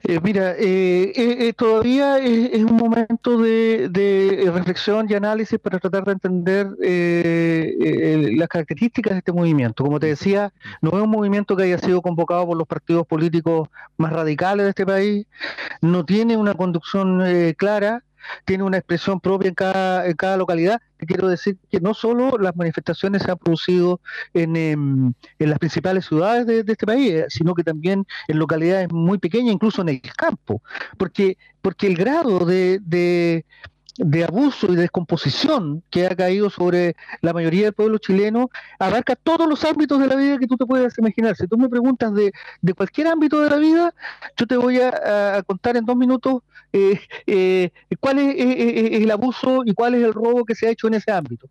[0.04, 6.12] Eh, mira, eh, eh, todavía es, un momento de, reflexión y análisis para tratar de
[6.14, 6.68] entender
[8.38, 9.84] las características de este movimiento.
[9.84, 13.70] Como te decía, no es un movimiento que haya sido convocado por los partidos políticos
[13.98, 15.26] más radicales de este país,
[15.82, 17.22] no tiene una conducción
[17.58, 18.04] clara,
[18.46, 20.80] tiene una expresión propia en cada, en cada localidad.
[20.98, 24.02] quiero decir que no solo las manifestaciones se han producido
[24.34, 28.92] en, em, en, las principales ciudades de, este país, eh, sino que también en localidades
[28.92, 30.62] muy pequeñas, incluso en el campo,
[30.98, 33.46] porque, porque el grado de, de
[34.26, 39.64] abuso y descomposición que ha caído sobre la mayoría del pueblo chileno abarca todos los
[39.64, 41.36] ámbitos de la vida que tú te puedas imaginar.
[41.36, 42.32] Si tú me preguntas de,
[42.62, 43.94] de cualquier ámbito de la vida,
[44.36, 46.42] yo te voy a, contar en dos minutos
[46.74, 50.88] eh, eh, cuál es, el abuso y cuál es el robo que se ha hecho
[50.88, 51.48] en ese ámbito.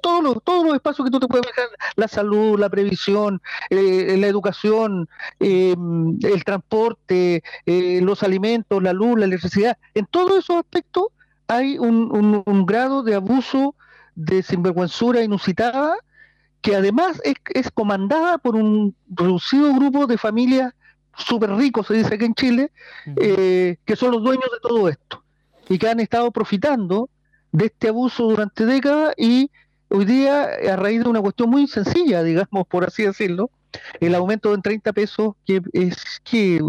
[0.00, 4.16] todos, los, todos los espacios que tú te puedes imaginar, la salud, la previsión, eh,
[4.18, 11.06] la educación, el transporte, los alimentos, la luz, la electricidad, en todos esos aspectos
[11.50, 13.74] hay un, grado de abuso,
[14.14, 15.96] de sinvergüenzura inusitada,
[16.60, 20.72] que además es, comandada por un reducido grupo de familias
[21.16, 22.70] súper ricos, se dice aquí en Chile,
[23.16, 25.24] eh, que son los dueños de todo esto
[25.68, 27.10] y que han estado profitando
[27.50, 29.50] de este abuso durante décadas y
[29.88, 33.50] hoy día, a raíz de una cuestión muy sencilla, digamos, por así decirlo,
[33.98, 36.62] el aumento en 30 pesos, que es que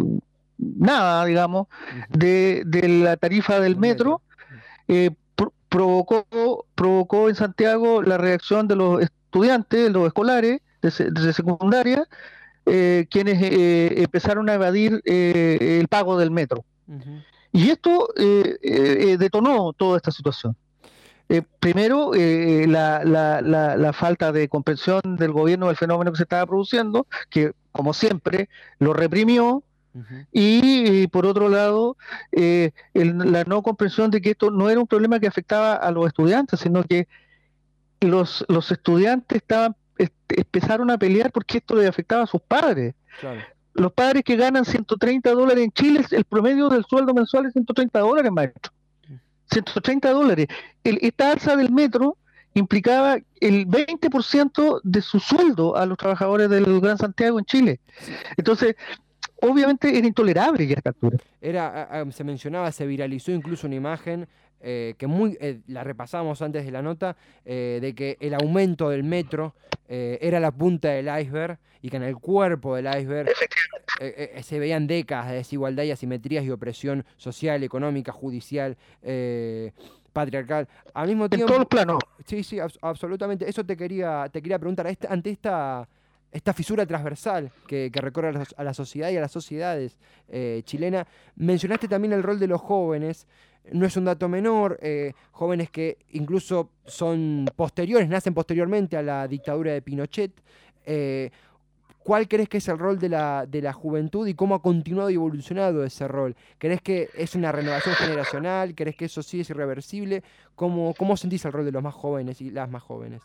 [0.58, 1.68] nada, digamos,
[2.10, 4.24] de, de la tarifa del metro,
[4.88, 5.12] eh,
[5.70, 6.26] provocó,
[6.76, 12.08] provocó en Santiago la reacción de los estudiantes, los escolares de, secundaria,
[12.66, 16.66] eh, quienes eh, empezaron a evadir el pago del metro.
[17.54, 20.56] Y esto detonó toda esta situación.
[21.60, 27.08] primero, la, la, la, falta de comprensión del gobierno del fenómeno que se estaba produciendo,
[27.30, 29.64] que como siempre lo reprimió,
[30.32, 31.98] y, por otro lado,
[32.32, 36.08] eh, la no comprensión de que esto no era un problema que afectaba a los
[36.08, 37.08] estudiantes, sino que
[38.00, 39.76] los, los estudiantes estaban
[40.30, 42.96] empezaron a pelear porque esto le afectaba a sus padres.
[43.74, 48.00] Los padres que ganan 130 dólares en Chile, el promedio del sueldo mensual es 130
[48.00, 48.72] dólares, maestro.
[49.52, 50.48] 130 dólares.
[50.84, 52.18] El, esta alza del metro
[52.54, 57.80] implicaba el 20% de su sueldo a los trabajadores del Gran Santiago en Chile.
[58.38, 58.76] Entonces,
[59.42, 61.18] obviamente era intolerable ya a esta altura.
[61.42, 64.28] Era, se mencionaba, se viralizó incluso una imagen
[64.64, 68.90] eh, que muy eh, la repasamos antes de la nota, eh, de que el aumento
[68.90, 69.56] del metro
[69.94, 73.28] era la punta del iceberg y que en el cuerpo del iceberg
[74.42, 78.78] se veían décadas de desigualdad y asimetrías y opresión social, económica, judicial
[80.14, 80.70] patriarcal.
[80.94, 81.52] Al mismo tiempo.
[81.52, 82.00] En los planos.
[82.26, 83.50] Sí, sí, absolutamente.
[83.50, 84.88] Eso te quería, te quería preguntar.
[84.88, 85.90] Este, ante esta
[86.32, 89.98] esta fisura transversal que, recorre a, la sociedad y a las sociedades
[90.30, 91.08] eh, chilenas.
[91.36, 93.28] Mencionaste también el rol de los jóvenes.
[93.72, 99.28] No es un dato menor, eh, jóvenes que incluso son posteriores, nacen posteriormente a la
[99.28, 100.32] dictadura de Pinochet.
[100.86, 101.30] Eh,
[102.04, 105.12] ¿Cuál crees que es el rol de la, de la juventud y cómo ha continuado
[105.12, 106.36] y evolucionado ese rol?
[106.58, 108.74] ¿Crees que es una renovación generacional?
[108.74, 110.24] ¿Crees que eso sí es irreversible?
[110.56, 113.22] ¿Cómo, cómo sentís el rol de los más jóvenes y las más jóvenes?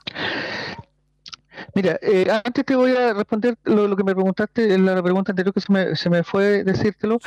[1.74, 5.52] Mira, eh, antes te voy a responder lo, que me preguntaste en la pregunta anterior
[5.52, 7.18] que se me, se me fue decírtelo.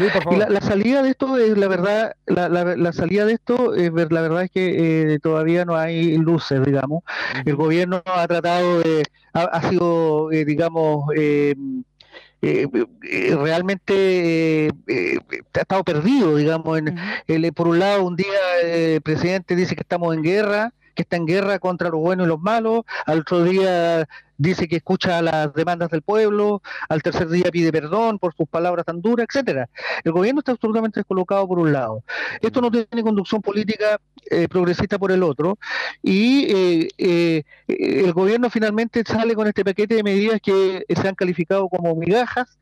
[0.50, 4.44] la, salida de esto es la verdad, la, la, salida de esto es la verdad
[4.44, 7.04] es que eh, todavía no hay luces, digamos.
[7.46, 11.06] El gobierno ha tratado de, ha, sido, eh, digamos,
[12.42, 14.70] realmente
[15.54, 16.82] ha estado perdido, digamos.
[17.28, 18.28] En, por un lado, un día
[18.64, 22.28] el presidente dice que estamos en guerra que está en guerra contra los buenos y
[22.28, 24.06] los malos, al otro día
[24.38, 28.86] dice que escucha las demandas del pueblo, al tercer día pide perdón por sus palabras
[28.86, 29.70] tan duras, etcétera.
[30.04, 32.04] El gobierno está absolutamente descolocado por un lado.
[32.42, 35.58] Esto no tiene conducción política eh, progresista por el otro
[36.04, 41.16] y eh, eh, el gobierno finalmente sale con este paquete de medidas que se han
[41.16, 42.60] calificado como migajas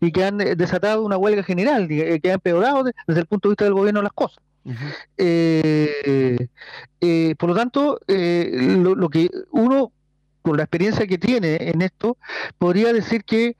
[0.00, 3.64] y que han desatado una huelga general, que ha empeorado desde el punto de vista
[3.64, 4.40] del gobierno las cosas.
[5.16, 6.48] Eh,
[7.00, 9.92] eh, por lo tanto, eh, lo, que uno,
[10.42, 12.16] con la experiencia que tiene en esto,
[12.58, 13.56] podría decir que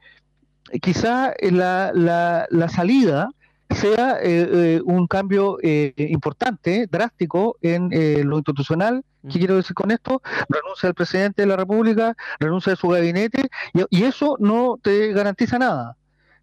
[0.83, 3.31] quizá la, la, salida
[3.71, 4.19] sea
[4.85, 7.91] un cambio importante, drástico en
[8.29, 9.05] lo institucional.
[9.31, 10.23] ¿Qué quiero decir con esto?
[10.49, 13.49] Renuncia al presidente de la República, renuncia a su gabinete,
[13.91, 15.97] y eso no te garantiza nada.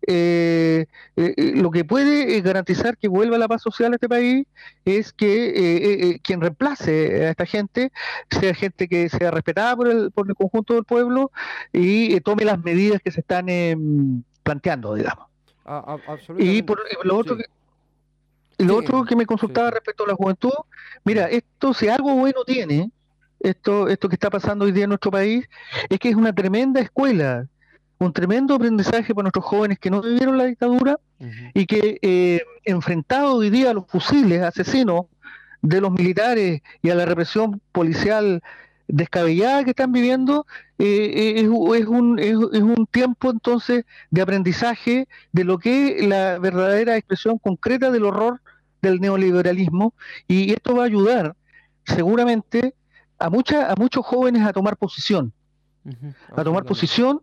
[0.09, 0.85] Eh,
[1.17, 4.47] eh, eh, lo que puede garantizar que vuelva la paz social a este país
[4.85, 7.91] es que quien reemplace a esta gente
[8.31, 11.29] sea gente que sea respetada por el, por el conjunto del pueblo
[11.73, 15.27] y tome las medidas que se están em, planteando, digamos.
[16.37, 17.43] Y por, lo otro que
[18.59, 20.53] lo otro que me consultaba respecto a la juventud,
[21.03, 22.89] mira, esto si algo bueno tiene,
[23.39, 25.47] esto, esto que está pasando hoy día en nuestro país,
[25.89, 27.45] es que es una tremenda escuela,
[27.99, 30.99] un tremendo aprendizaje para nuestros jóvenes que no vivieron la dictadura
[31.53, 35.05] y que eh, enfrentado hoy día a los fusiles asesinos
[35.61, 38.41] de los militares y a la represión policial
[38.87, 40.45] descabellada que están viviendo,
[40.77, 40.85] eh,
[41.37, 41.47] eh, es,
[41.87, 47.91] un, es, un tiempo entonces de aprendizaje de lo que es la verdadera expresión concreta
[47.91, 48.41] del horror
[48.81, 49.93] del neoliberalismo
[50.27, 51.35] y esto va a ayudar
[51.85, 52.75] seguramente
[53.19, 55.33] a, mucha, a muchos jóvenes a tomar posición,
[56.35, 57.21] a tomar posición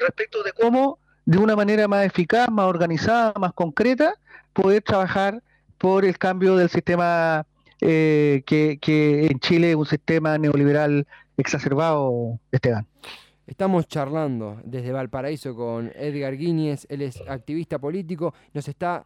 [0.00, 4.14] respecto de cómo de una manera más eficaz, más organizada, más concreta,
[4.52, 5.42] poder trabajar
[5.76, 7.46] por el cambio del sistema
[7.80, 8.78] eh, que,
[9.30, 12.86] en Chile es un sistema neoliberal exacerbado, Esteban.
[13.46, 19.04] Estamos charlando desde Valparaíso con Edgar Guíñez, él es activista político, nos está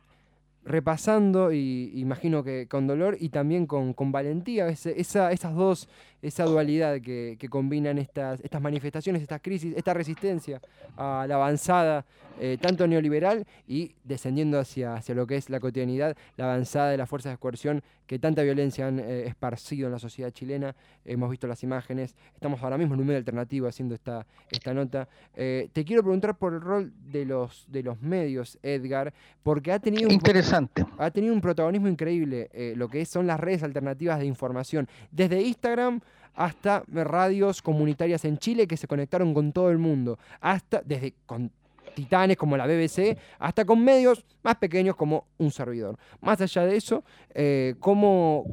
[0.65, 5.89] repasando y imagino que con dolor y también con, con valentía esa, esas dos
[6.23, 10.61] esa dualidad que, combinan estas, estas manifestaciones, estas crisis, esta resistencia
[10.97, 12.05] a la avanzada,
[12.41, 16.97] eh, tanto neoliberal y descendiendo hacia, hacia lo que es la cotidianidad, la avanzada de
[16.97, 20.75] las fuerzas de coerción que tanta violencia han eh, esparcido en la sociedad chilena.
[21.05, 25.09] Hemos visto las imágenes, estamos ahora mismo en un medio alternativo haciendo esta, esta nota.
[25.35, 29.13] Eh, te quiero preguntar por el rol de los, de los medios, Edgar,
[29.43, 30.85] porque ha tenido un, Interesante.
[30.99, 34.89] Ha tenido un protagonismo increíble lo que son las redes alternativas de información.
[35.11, 36.01] Desde Instagram
[36.35, 41.51] hasta radios comunitarias en Chile que se conectaron con todo el mundo, hasta desde con
[41.95, 45.99] titanes como la BBC, hasta con medios más pequeños como un servidor.
[46.21, 47.05] Más allá de eso,
[47.35, 48.45] eh, ¿cómo,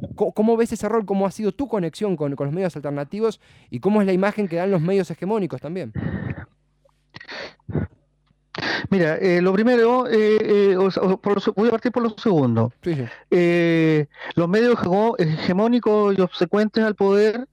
[0.58, 1.04] ves ese rol?
[1.06, 3.40] ¿Cómo ha sido tu conexión con, los medios alternativos?
[3.70, 5.92] ¿Y cómo es la imagen que dan los medios hegemónicos también?
[8.90, 12.72] Mira, eh, lo primero, eh, voy a partir por lo segundo.
[14.34, 14.78] los medios
[15.18, 17.46] hegemónicos y obsecuentes al poder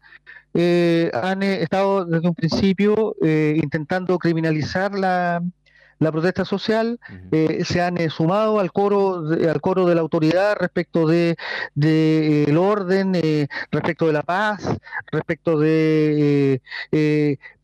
[0.53, 5.43] eh, han eh, estado desde un principio eh, intentando criminalizar la,
[5.99, 6.99] la protesta social,
[7.31, 11.37] eh, se han eh, sumado al coro, de, al coro de la autoridad respecto de,
[11.75, 13.13] de eh, el orden,
[13.71, 14.63] respecto de la paz,
[15.11, 16.61] respecto de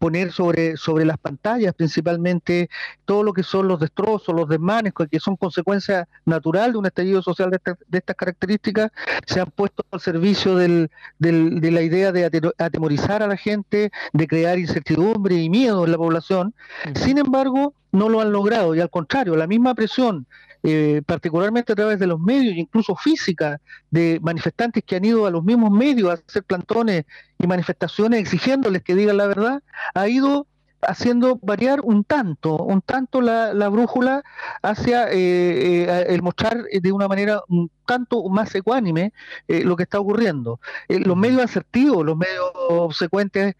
[0.03, 2.69] poner sobre, sobre las pantallas principalmente
[3.05, 7.21] todo lo que son los destrozos, los desmanes, que son consecuencia natural de un estallido
[7.21, 8.91] social de, de estas características,
[9.25, 12.25] se han puesto al servicio del, del, de la idea de
[12.57, 16.53] atemorizar a la gente, de crear incertidumbre y miedo en la población.
[16.95, 20.27] Sin embargo, no lo han logrado y al contrario, la misma presión,
[20.63, 25.31] eh, particularmente a través de los medios, incluso física, de manifestantes que han ido a
[25.31, 27.05] los mismos medios a hacer plantones
[27.43, 29.61] y manifestaciones exigiéndoles que digan la verdad,
[29.93, 30.47] ha ido
[30.81, 34.23] haciendo variar un tanto, un tanto la, brújula
[34.61, 39.13] hacia eh, eh, el mostrar de una manera un tanto más ecuánime
[39.47, 40.59] lo que está ocurriendo.
[40.89, 43.55] los medios asertivos, los medios obsecuentes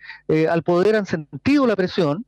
[0.50, 2.26] al poder han sentido la presión,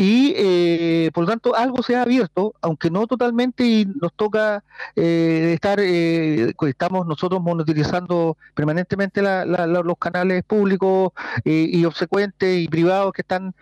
[0.00, 4.62] y eh, por lo tanto algo se ha abierto, aunque no totalmente y nos toca
[4.94, 11.10] eh, estar, eh, estamos nosotros monitorizando permanentemente los canales públicos
[11.44, 13.56] y obsecuentes y privados que están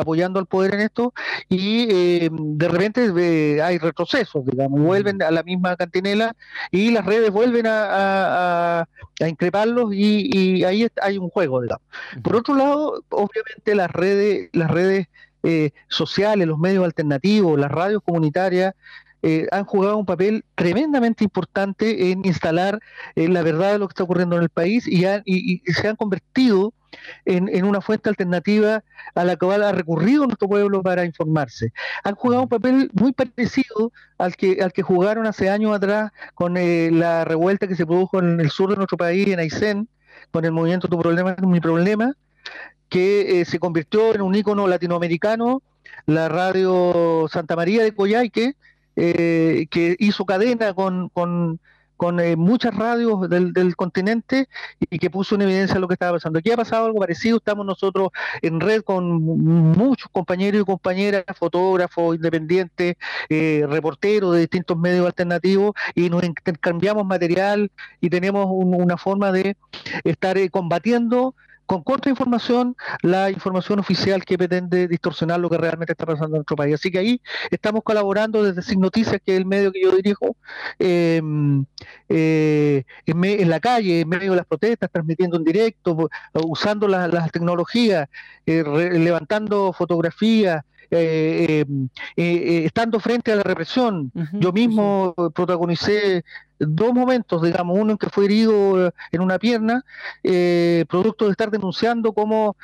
[0.00, 1.12] apoyando al poder en esto
[1.50, 1.86] y
[2.30, 6.34] de repente hay retrocesos, digamos, vuelven a la misma cantinela
[6.70, 8.88] y las redes vuelven a,
[9.20, 11.84] increparlos y, y, ahí hay un juego, digamos.
[12.22, 15.08] Por otro lado, obviamente las redes, las redes
[15.48, 18.74] eh, sociales, los medios alternativos, las radios comunitarias,
[19.22, 22.80] eh, han jugado un papel tremendamente importante en instalar
[23.14, 25.02] eh, la verdad de lo que está ocurriendo en el país y,
[25.72, 26.74] se han convertido
[27.26, 28.82] en, una fuente alternativa
[29.14, 31.72] a la cual ha recurrido nuestro pueblo para informarse.
[32.02, 36.54] Han jugado un papel muy parecido al que, al que jugaron hace años atrás con
[36.54, 39.88] la revuelta que se produjo en el sur de nuestro país, en Aysén,
[40.32, 42.16] con el movimiento Tu problema es mi problema,
[42.88, 45.62] que eh, se convirtió en un ícono latinoamericano,
[46.06, 48.54] la radio Santa María de Coyhaique,
[48.96, 51.58] eh, que hizo cadena con, con,
[52.20, 56.38] eh, muchas radios del, del, continente y que puso en evidencia lo que estaba pasando.
[56.38, 58.10] Aquí ha pasado algo parecido, estamos nosotros
[58.42, 62.96] en red con muchos compañeros y compañeras, fotógrafos independientes,
[63.28, 67.70] reporteros de distintos medios alternativos y nos intercambiamos material
[68.00, 69.56] y tenemos una forma de
[70.04, 71.34] estar combatiendo
[71.66, 76.56] con información, la información oficial que pretende distorsionar lo que realmente está pasando en nuestro
[76.56, 76.74] país.
[76.74, 80.36] Así que ahí estamos colaborando desde Sin Noticias, que es el medio que yo dirijo,
[80.78, 81.64] em,
[82.08, 88.08] eh, en, la calle, en medio de las protestas, transmitiendo en directo, usando las tecnologías,
[88.46, 88.62] eh,
[88.98, 91.64] levantando fotografías, eh,
[92.16, 94.12] estando frente a la represión.
[94.32, 96.24] Yo mismo protagonicé
[96.58, 99.84] dos momentos, digamos, uno en que fue herido en una pierna,
[100.88, 102.56] producto de estar denunciando cómo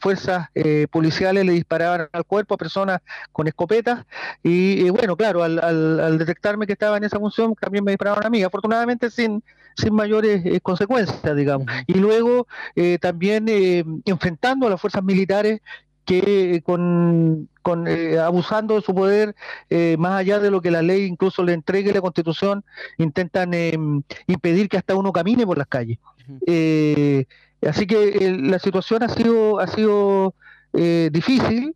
[0.00, 0.48] fuerzas
[0.90, 3.00] policiales le disparaban al cuerpo a personas
[3.30, 4.04] con escopetas
[4.42, 8.30] y bueno, claro, al, al, detectarme que estaba en esa función también me dispararon a
[8.30, 9.42] mí, afortunadamente sin,
[9.76, 11.66] sin mayores eh, consecuencias, digamos.
[11.86, 12.46] Y luego
[12.76, 15.60] eh, también eh, enfrentando a las fuerzas militares
[16.04, 17.86] que con, con
[18.18, 19.34] abusando de su poder,
[19.98, 22.64] más allá de lo que la ley incluso le entregue la constitución,
[22.98, 23.52] intentan
[24.26, 25.98] impedir que hasta uno camine por las calles.
[27.66, 30.34] así que la situación ha sido, ha sido
[30.72, 31.74] difícil.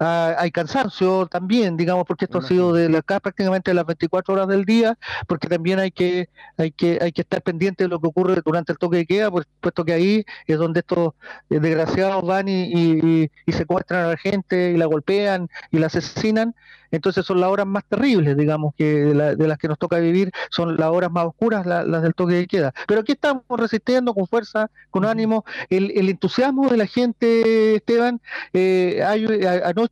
[0.00, 4.46] Ah, hay cansancio también, digamos, porque esto ha sido de acá prácticamente las 24 horas
[4.46, 4.96] del día,
[5.26, 8.70] porque también hay que, hay que, hay que estar pendiente de lo que ocurre durante
[8.72, 11.14] el toque de queda, puesto que ahí es donde estos
[11.50, 16.54] eh, desgraciados van y, y, secuestran a la gente y la golpean y la asesinan.
[16.90, 20.76] Entonces son las horas más terribles, digamos, que de, las que nos toca vivir, son
[20.76, 22.72] las horas más oscuras, las del toque de queda.
[22.86, 25.44] Pero aquí estamos resistiendo con fuerza, con ánimo.
[25.68, 28.20] El, el entusiasmo de la gente, Esteban,
[28.54, 29.26] eh, hay,
[29.64, 29.87] anoche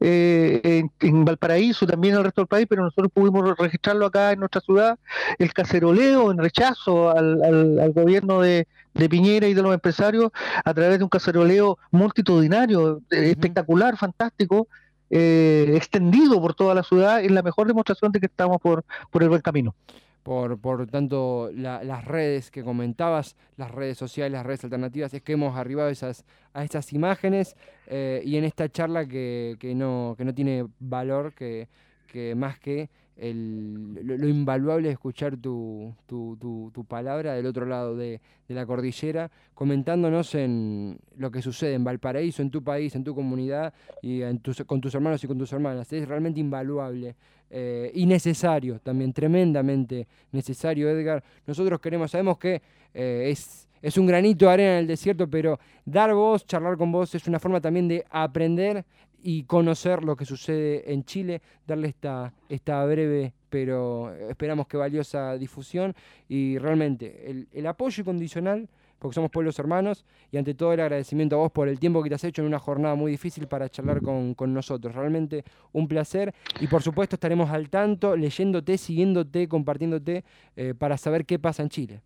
[0.00, 4.40] eh, en, Valparaíso, también en el resto del país, pero nosotros pudimos registrarlo acá en
[4.40, 4.98] nuestra ciudad,
[5.38, 8.66] el caceroleo en rechazo al, gobierno de,
[9.08, 10.30] Piñera y de los empresarios
[10.64, 14.68] a través de un caceroleo multitudinario, eh, espectacular, fantástico,
[15.10, 19.22] eh, extendido por toda la ciudad, es la mejor demostración de que estamos por, por
[19.22, 19.74] el buen camino
[20.22, 25.32] por, por tanto las redes que comentabas, las redes sociales, las redes alternativas, es que
[25.32, 27.56] hemos arribado esas, a esas imágenes
[27.86, 31.68] eh, y en esta charla que, que, no, que no tiene valor, que,
[32.06, 32.90] que más que
[33.20, 36.38] el, lo, invaluable es escuchar tu, tu,
[36.72, 42.42] tu, palabra del otro lado de, la cordillera, comentándonos en lo que sucede en Valparaíso,
[42.42, 44.22] en tu país, en tu comunidad y
[44.66, 45.92] con tus hermanos y con tus hermanas.
[45.92, 47.14] Es realmente invaluable
[47.50, 51.22] eh, y necesario, también tremendamente necesario, Edgar.
[51.46, 52.62] Nosotros queremos, sabemos que
[52.94, 56.92] eh, es es un granito de arena en el desierto, pero dar voz, charlar con
[56.92, 58.84] vos es una forma también de aprender
[59.22, 65.36] y conocer lo que sucede en Chile, darle esta, esta breve, pero esperamos que valiosa
[65.36, 65.94] difusión
[66.28, 68.68] y realmente el, apoyo incondicional
[68.98, 72.10] porque somos pueblos hermanos, y ante todo el agradecimiento a vos por el tiempo que
[72.10, 74.94] te has hecho en una jornada muy difícil para charlar con, nosotros.
[74.94, 75.42] Realmente
[75.72, 80.22] un placer, y por supuesto estaremos al tanto, leyéndote, siguiéndote, compartiéndote,
[80.54, 82.02] eh, para saber qué pasa en Chile.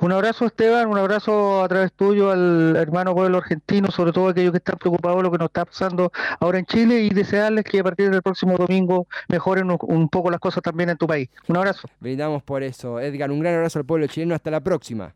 [0.00, 4.52] Un abrazo Esteban, un abrazo a través tuyo al hermano pueblo argentino, sobre todo aquellos
[4.52, 7.80] que están preocupados de lo que nos está pasando ahora en Chile y desearles que
[7.80, 11.30] a partir del próximo domingo mejoren un, poco las cosas también en tu país.
[11.48, 11.88] Un abrazo.
[12.00, 13.00] Brindamos por eso.
[13.00, 14.34] Edgar, un gran abrazo al pueblo chileno.
[14.34, 15.14] Hasta la próxima.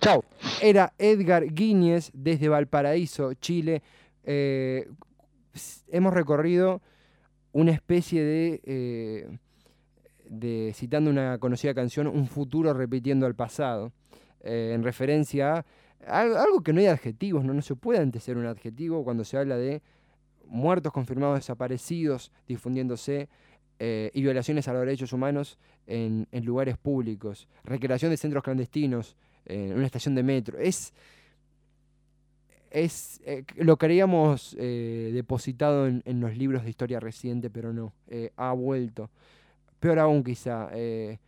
[0.00, 0.24] Chao.
[0.60, 3.82] Era Edgar Guíñez desde Valparaíso, Chile.
[4.22, 4.88] Eh,
[5.88, 6.82] hemos recorrido
[7.52, 8.60] una especie de...
[8.64, 9.38] Eh,
[10.28, 13.92] de, citando una conocida canción, un futuro repitiendo el pasado,
[14.42, 15.64] eh, en referencia
[16.06, 17.54] a algo, que no hay adjetivos, ¿no?
[17.54, 19.80] no se puede antecer un adjetivo cuando se habla de
[20.46, 23.28] muertos confirmados desaparecidos difundiéndose
[23.78, 29.16] eh, y violaciones a los derechos humanos en, lugares públicos, recreación de centros clandestinos,
[29.46, 30.58] en una estación de metro.
[30.58, 30.92] Es,
[32.70, 37.94] es eh, lo creíamos depositado en, los libros de historia reciente, pero no,
[38.36, 39.10] ha vuelto
[39.84, 41.18] peor aún quizá, eh,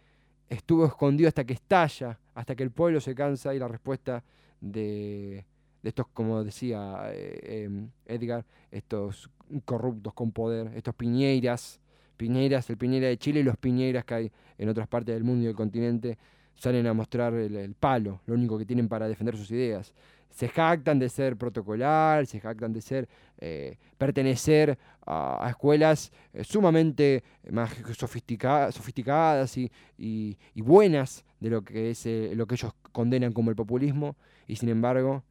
[0.49, 4.25] estuvo escondido hasta que estalla, hasta que el pueblo se cansa y la respuesta
[4.63, 5.45] de,
[5.83, 9.29] estos, como decía eh, em, Edgar, estos
[9.67, 11.81] corruptos con poder, estos piñeiras,
[12.17, 15.43] piñeiras, el piñera de Chile y los piñeiras que hay en otras partes del mundo
[15.43, 16.17] y del continente,
[16.55, 19.93] salen a mostrar el palo, lo único que tienen para defender sus ideas
[20.37, 23.09] se jactan de ser protocolar, se jactan de ser
[23.39, 32.33] eh, pertenecer a, escuelas eh, sumamente más sofisticadas y, buenas de lo que es eh,
[32.35, 34.15] lo que ellos condenan como el populismo.
[34.47, 35.25] Y sin embargo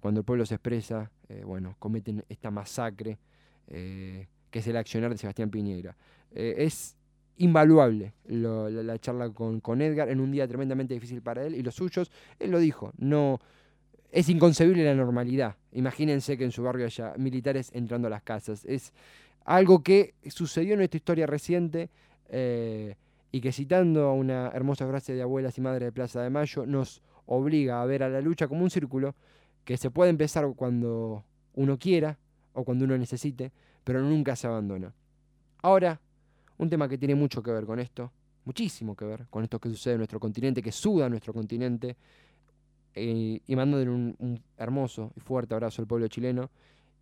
[0.00, 1.10] cuando el pueblo se expresa
[1.44, 3.18] bueno cometen esta masacre
[3.66, 5.96] que es el accionar de Sebastián Piñera.
[6.30, 6.96] Es
[7.38, 11.62] invaluable la, la, charla con, con Edgar en un día tremendamente difícil para él y
[11.64, 12.12] los suyos.
[12.38, 13.40] Él lo dijo no
[14.10, 15.56] es inconcebible la normalidad.
[15.72, 18.64] Imagínense que en su barrio haya militares entrando a las casas.
[18.64, 18.92] Es
[19.44, 21.90] algo que sucedió en nuestra historia reciente
[22.28, 22.96] eh,
[23.32, 26.66] y que citando a una hermosa frase de abuelas y madres de Plaza de Mayo,
[26.66, 29.14] nos obliga a ver a la lucha como un círculo
[29.64, 32.18] que se puede empezar cuando uno quiera
[32.54, 33.52] o cuando uno necesite,
[33.84, 34.92] pero nunca se abandona.
[35.62, 36.00] Ahora,
[36.56, 38.10] un tema que tiene mucho que ver con esto,
[38.44, 41.96] muchísimo que ver con esto que sucede en nuestro continente, que suda nuestro continente,
[43.00, 46.50] y, y mandándole un, hermoso y fuerte abrazo al pueblo chileno.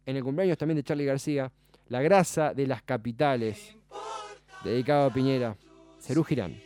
[0.05, 1.51] En el cumpleaños también de Charlie García,
[1.89, 3.77] La grasa de las capitales,
[4.65, 5.57] dedicado a Piñera,
[6.01, 6.66] Cerú Girán.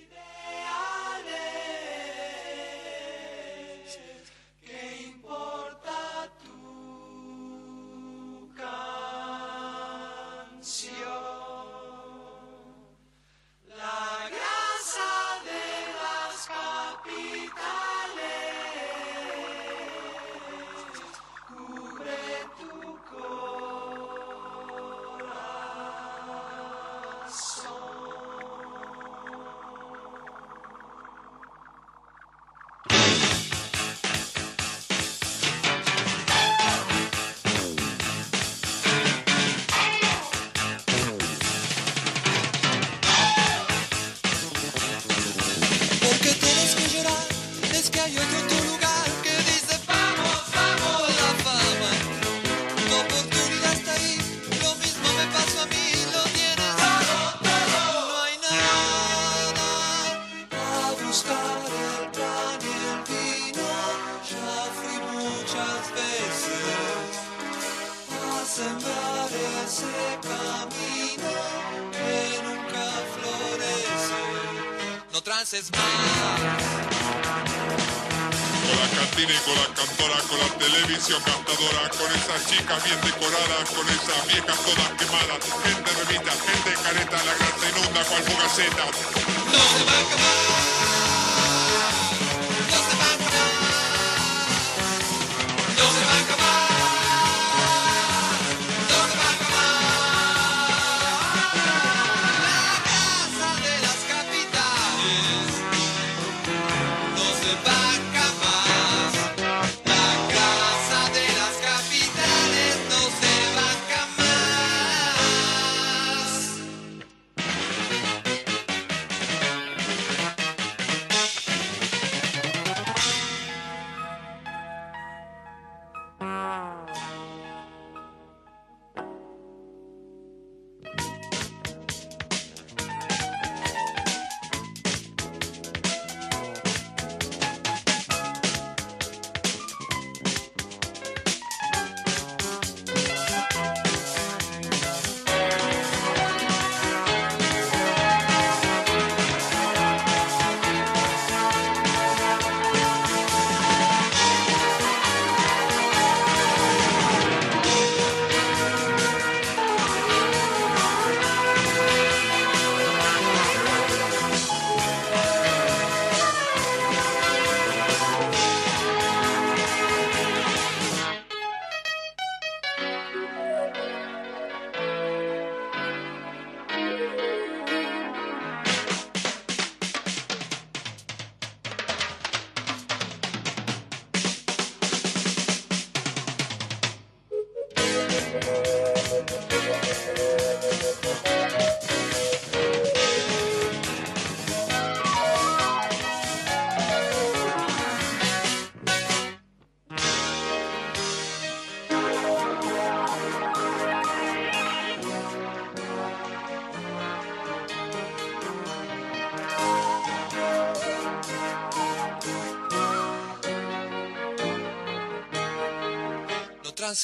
[80.01, 85.90] con la televisión captadora, con esas chicas bien decoradas, con esas viejas todas quemadas, gente
[85.92, 88.84] remita, gente careta, la grasa inunda cual fugaceta.
[88.86, 90.79] No se va a acabar.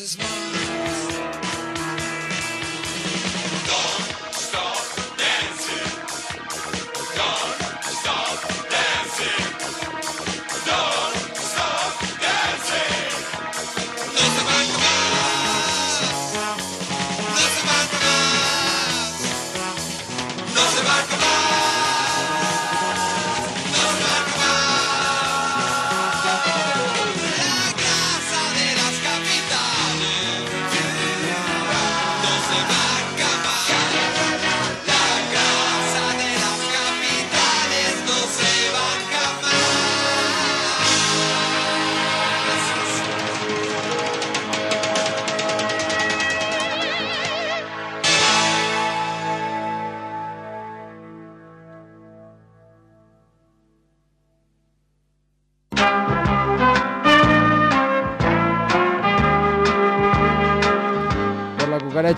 [0.01, 0.36] is mine.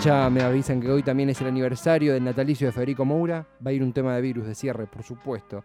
[0.03, 3.45] Ya me avisan que hoy también es el aniversario del natalicio de Federico Moura.
[3.65, 5.61] Va a ir un tema de virus de cierre, por supuesto.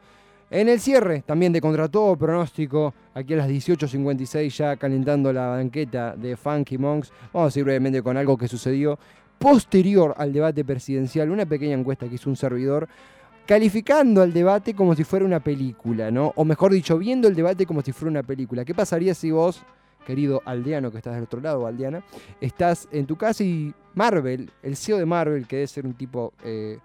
[0.51, 5.47] En el cierre, también de contra todo pronóstico, aquí a las 18.56 ya calentando la
[5.47, 8.99] banqueta de Funky Monks, vamos a ir brevemente con algo que sucedió
[9.39, 12.89] posterior al debate presidencial, una pequeña encuesta que hizo un servidor
[13.47, 16.33] calificando al debate como si fuera una película, ¿no?
[16.35, 18.65] O mejor dicho, viendo el debate como si fuera una película.
[18.65, 19.63] ¿Qué pasaría si vos
[20.05, 22.05] querido aldeano que estás del otro lado, aldeana,
[22.41, 26.33] estás en tu casa y Marvel, el CEO de Marvel, que debe ser un tipo
[26.45, 26.79] eh,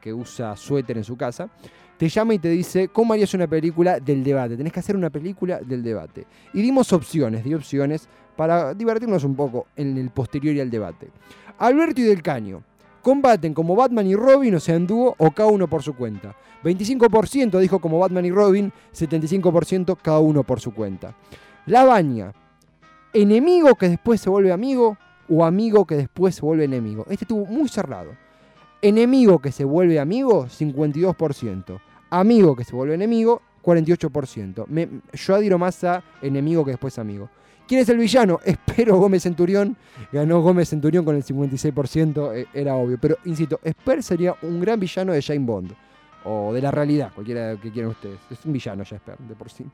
[0.00, 1.48] que usa suéter en su casa,
[1.96, 4.56] te llama y te dice, ¿cómo harías una película del debate?
[4.56, 6.26] Tenés que hacer una película del debate.
[6.52, 11.08] Y dimos opciones, di opciones para divertirnos un poco en el posterior y al debate.
[11.58, 12.62] Alberto y Del Caño
[13.02, 16.36] combaten como Batman y Robin, o sea, en dúo, o cada uno por su cuenta.
[16.64, 21.14] 25% dijo como Batman y Robin, 75% cada uno por su cuenta.
[21.66, 22.32] La Baña,
[23.22, 24.96] enemigo que después se vuelve amigo
[25.28, 27.02] o amigo que después se vuelve enemigo.
[27.10, 28.12] Este estuvo muy cerrado.
[28.82, 31.80] Enemigo que se vuelve amigo, 52%.
[32.10, 34.66] Amigo que se vuelve enemigo, 48%.
[34.68, 37.28] Me- yo adhiero más a enemigo que después amigo.
[37.66, 38.38] ¿Quién es el villano?
[38.44, 39.76] Espero Gómez Centurión.
[40.12, 42.98] Ganó Gómez Centurión con el 56%, eh, era obvio.
[43.00, 45.72] Pero insisto, Esper sería un gran villano de Jane Bond.
[46.28, 48.18] O de la realidad, cualquiera que quieran ustedes.
[48.30, 49.64] Es un villano ya Esper, de por sí.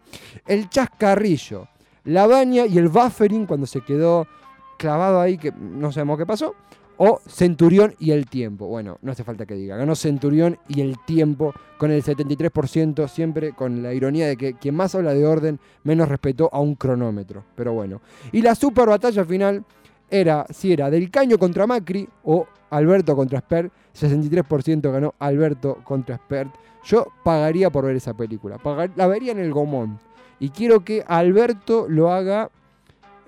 [0.47, 1.69] El chascarrillo,
[2.05, 4.27] la baña y el buffering cuando se quedó
[4.77, 6.55] clavado ahí, que no sabemos qué pasó.
[6.99, 8.67] O Centurión y el tiempo.
[8.67, 9.77] Bueno, no hace falta que diga.
[9.77, 14.77] Ganó Centurión y el tiempo con el 73%, siempre con la ironía de que quien
[14.77, 17.45] más habla de orden, menos respetó a un cronómetro.
[17.57, 18.03] Pero bueno.
[18.31, 19.65] Y la super batalla final
[20.11, 23.73] era si era del Caño contra Macri o Alberto contra Spert.
[23.95, 26.55] 63% ganó Alberto contra Spert.
[26.85, 28.59] Yo pagaría por ver esa película.
[28.97, 29.99] La vería en el Gomón.
[30.43, 32.51] Y quiero que Alberto lo haga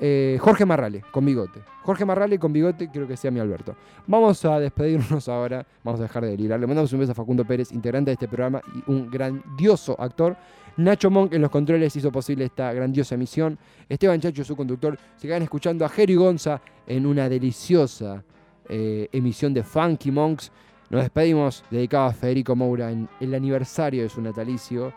[0.00, 1.60] eh, Jorge Marrale, con bigote.
[1.84, 3.76] Jorge Marrale con bigote, quiero que sea mi Alberto.
[4.08, 6.58] Vamos a despedirnos ahora, vamos a dejar de delirar.
[6.58, 10.36] Le mandamos un beso a Facundo Pérez, integrante de este programa y un grandioso actor.
[10.76, 13.60] Nacho Monk en los controles hizo posible esta grandiosa emisión.
[13.88, 14.98] Esteban Chacho, su conductor.
[15.14, 18.24] Se quedan escuchando a Jerry Gonza en una deliciosa
[18.68, 20.50] eh, emisión de Funky Monks.
[20.90, 24.92] Nos despedimos dedicado a Federico Moura en el aniversario de su natalicio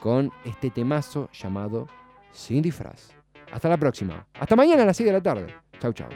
[0.00, 1.86] con este temazo llamado
[2.32, 3.10] Sin disfraz.
[3.52, 4.26] Hasta la próxima.
[4.38, 5.54] Hasta mañana a las 6 de la tarde.
[5.80, 6.08] Chau, chau.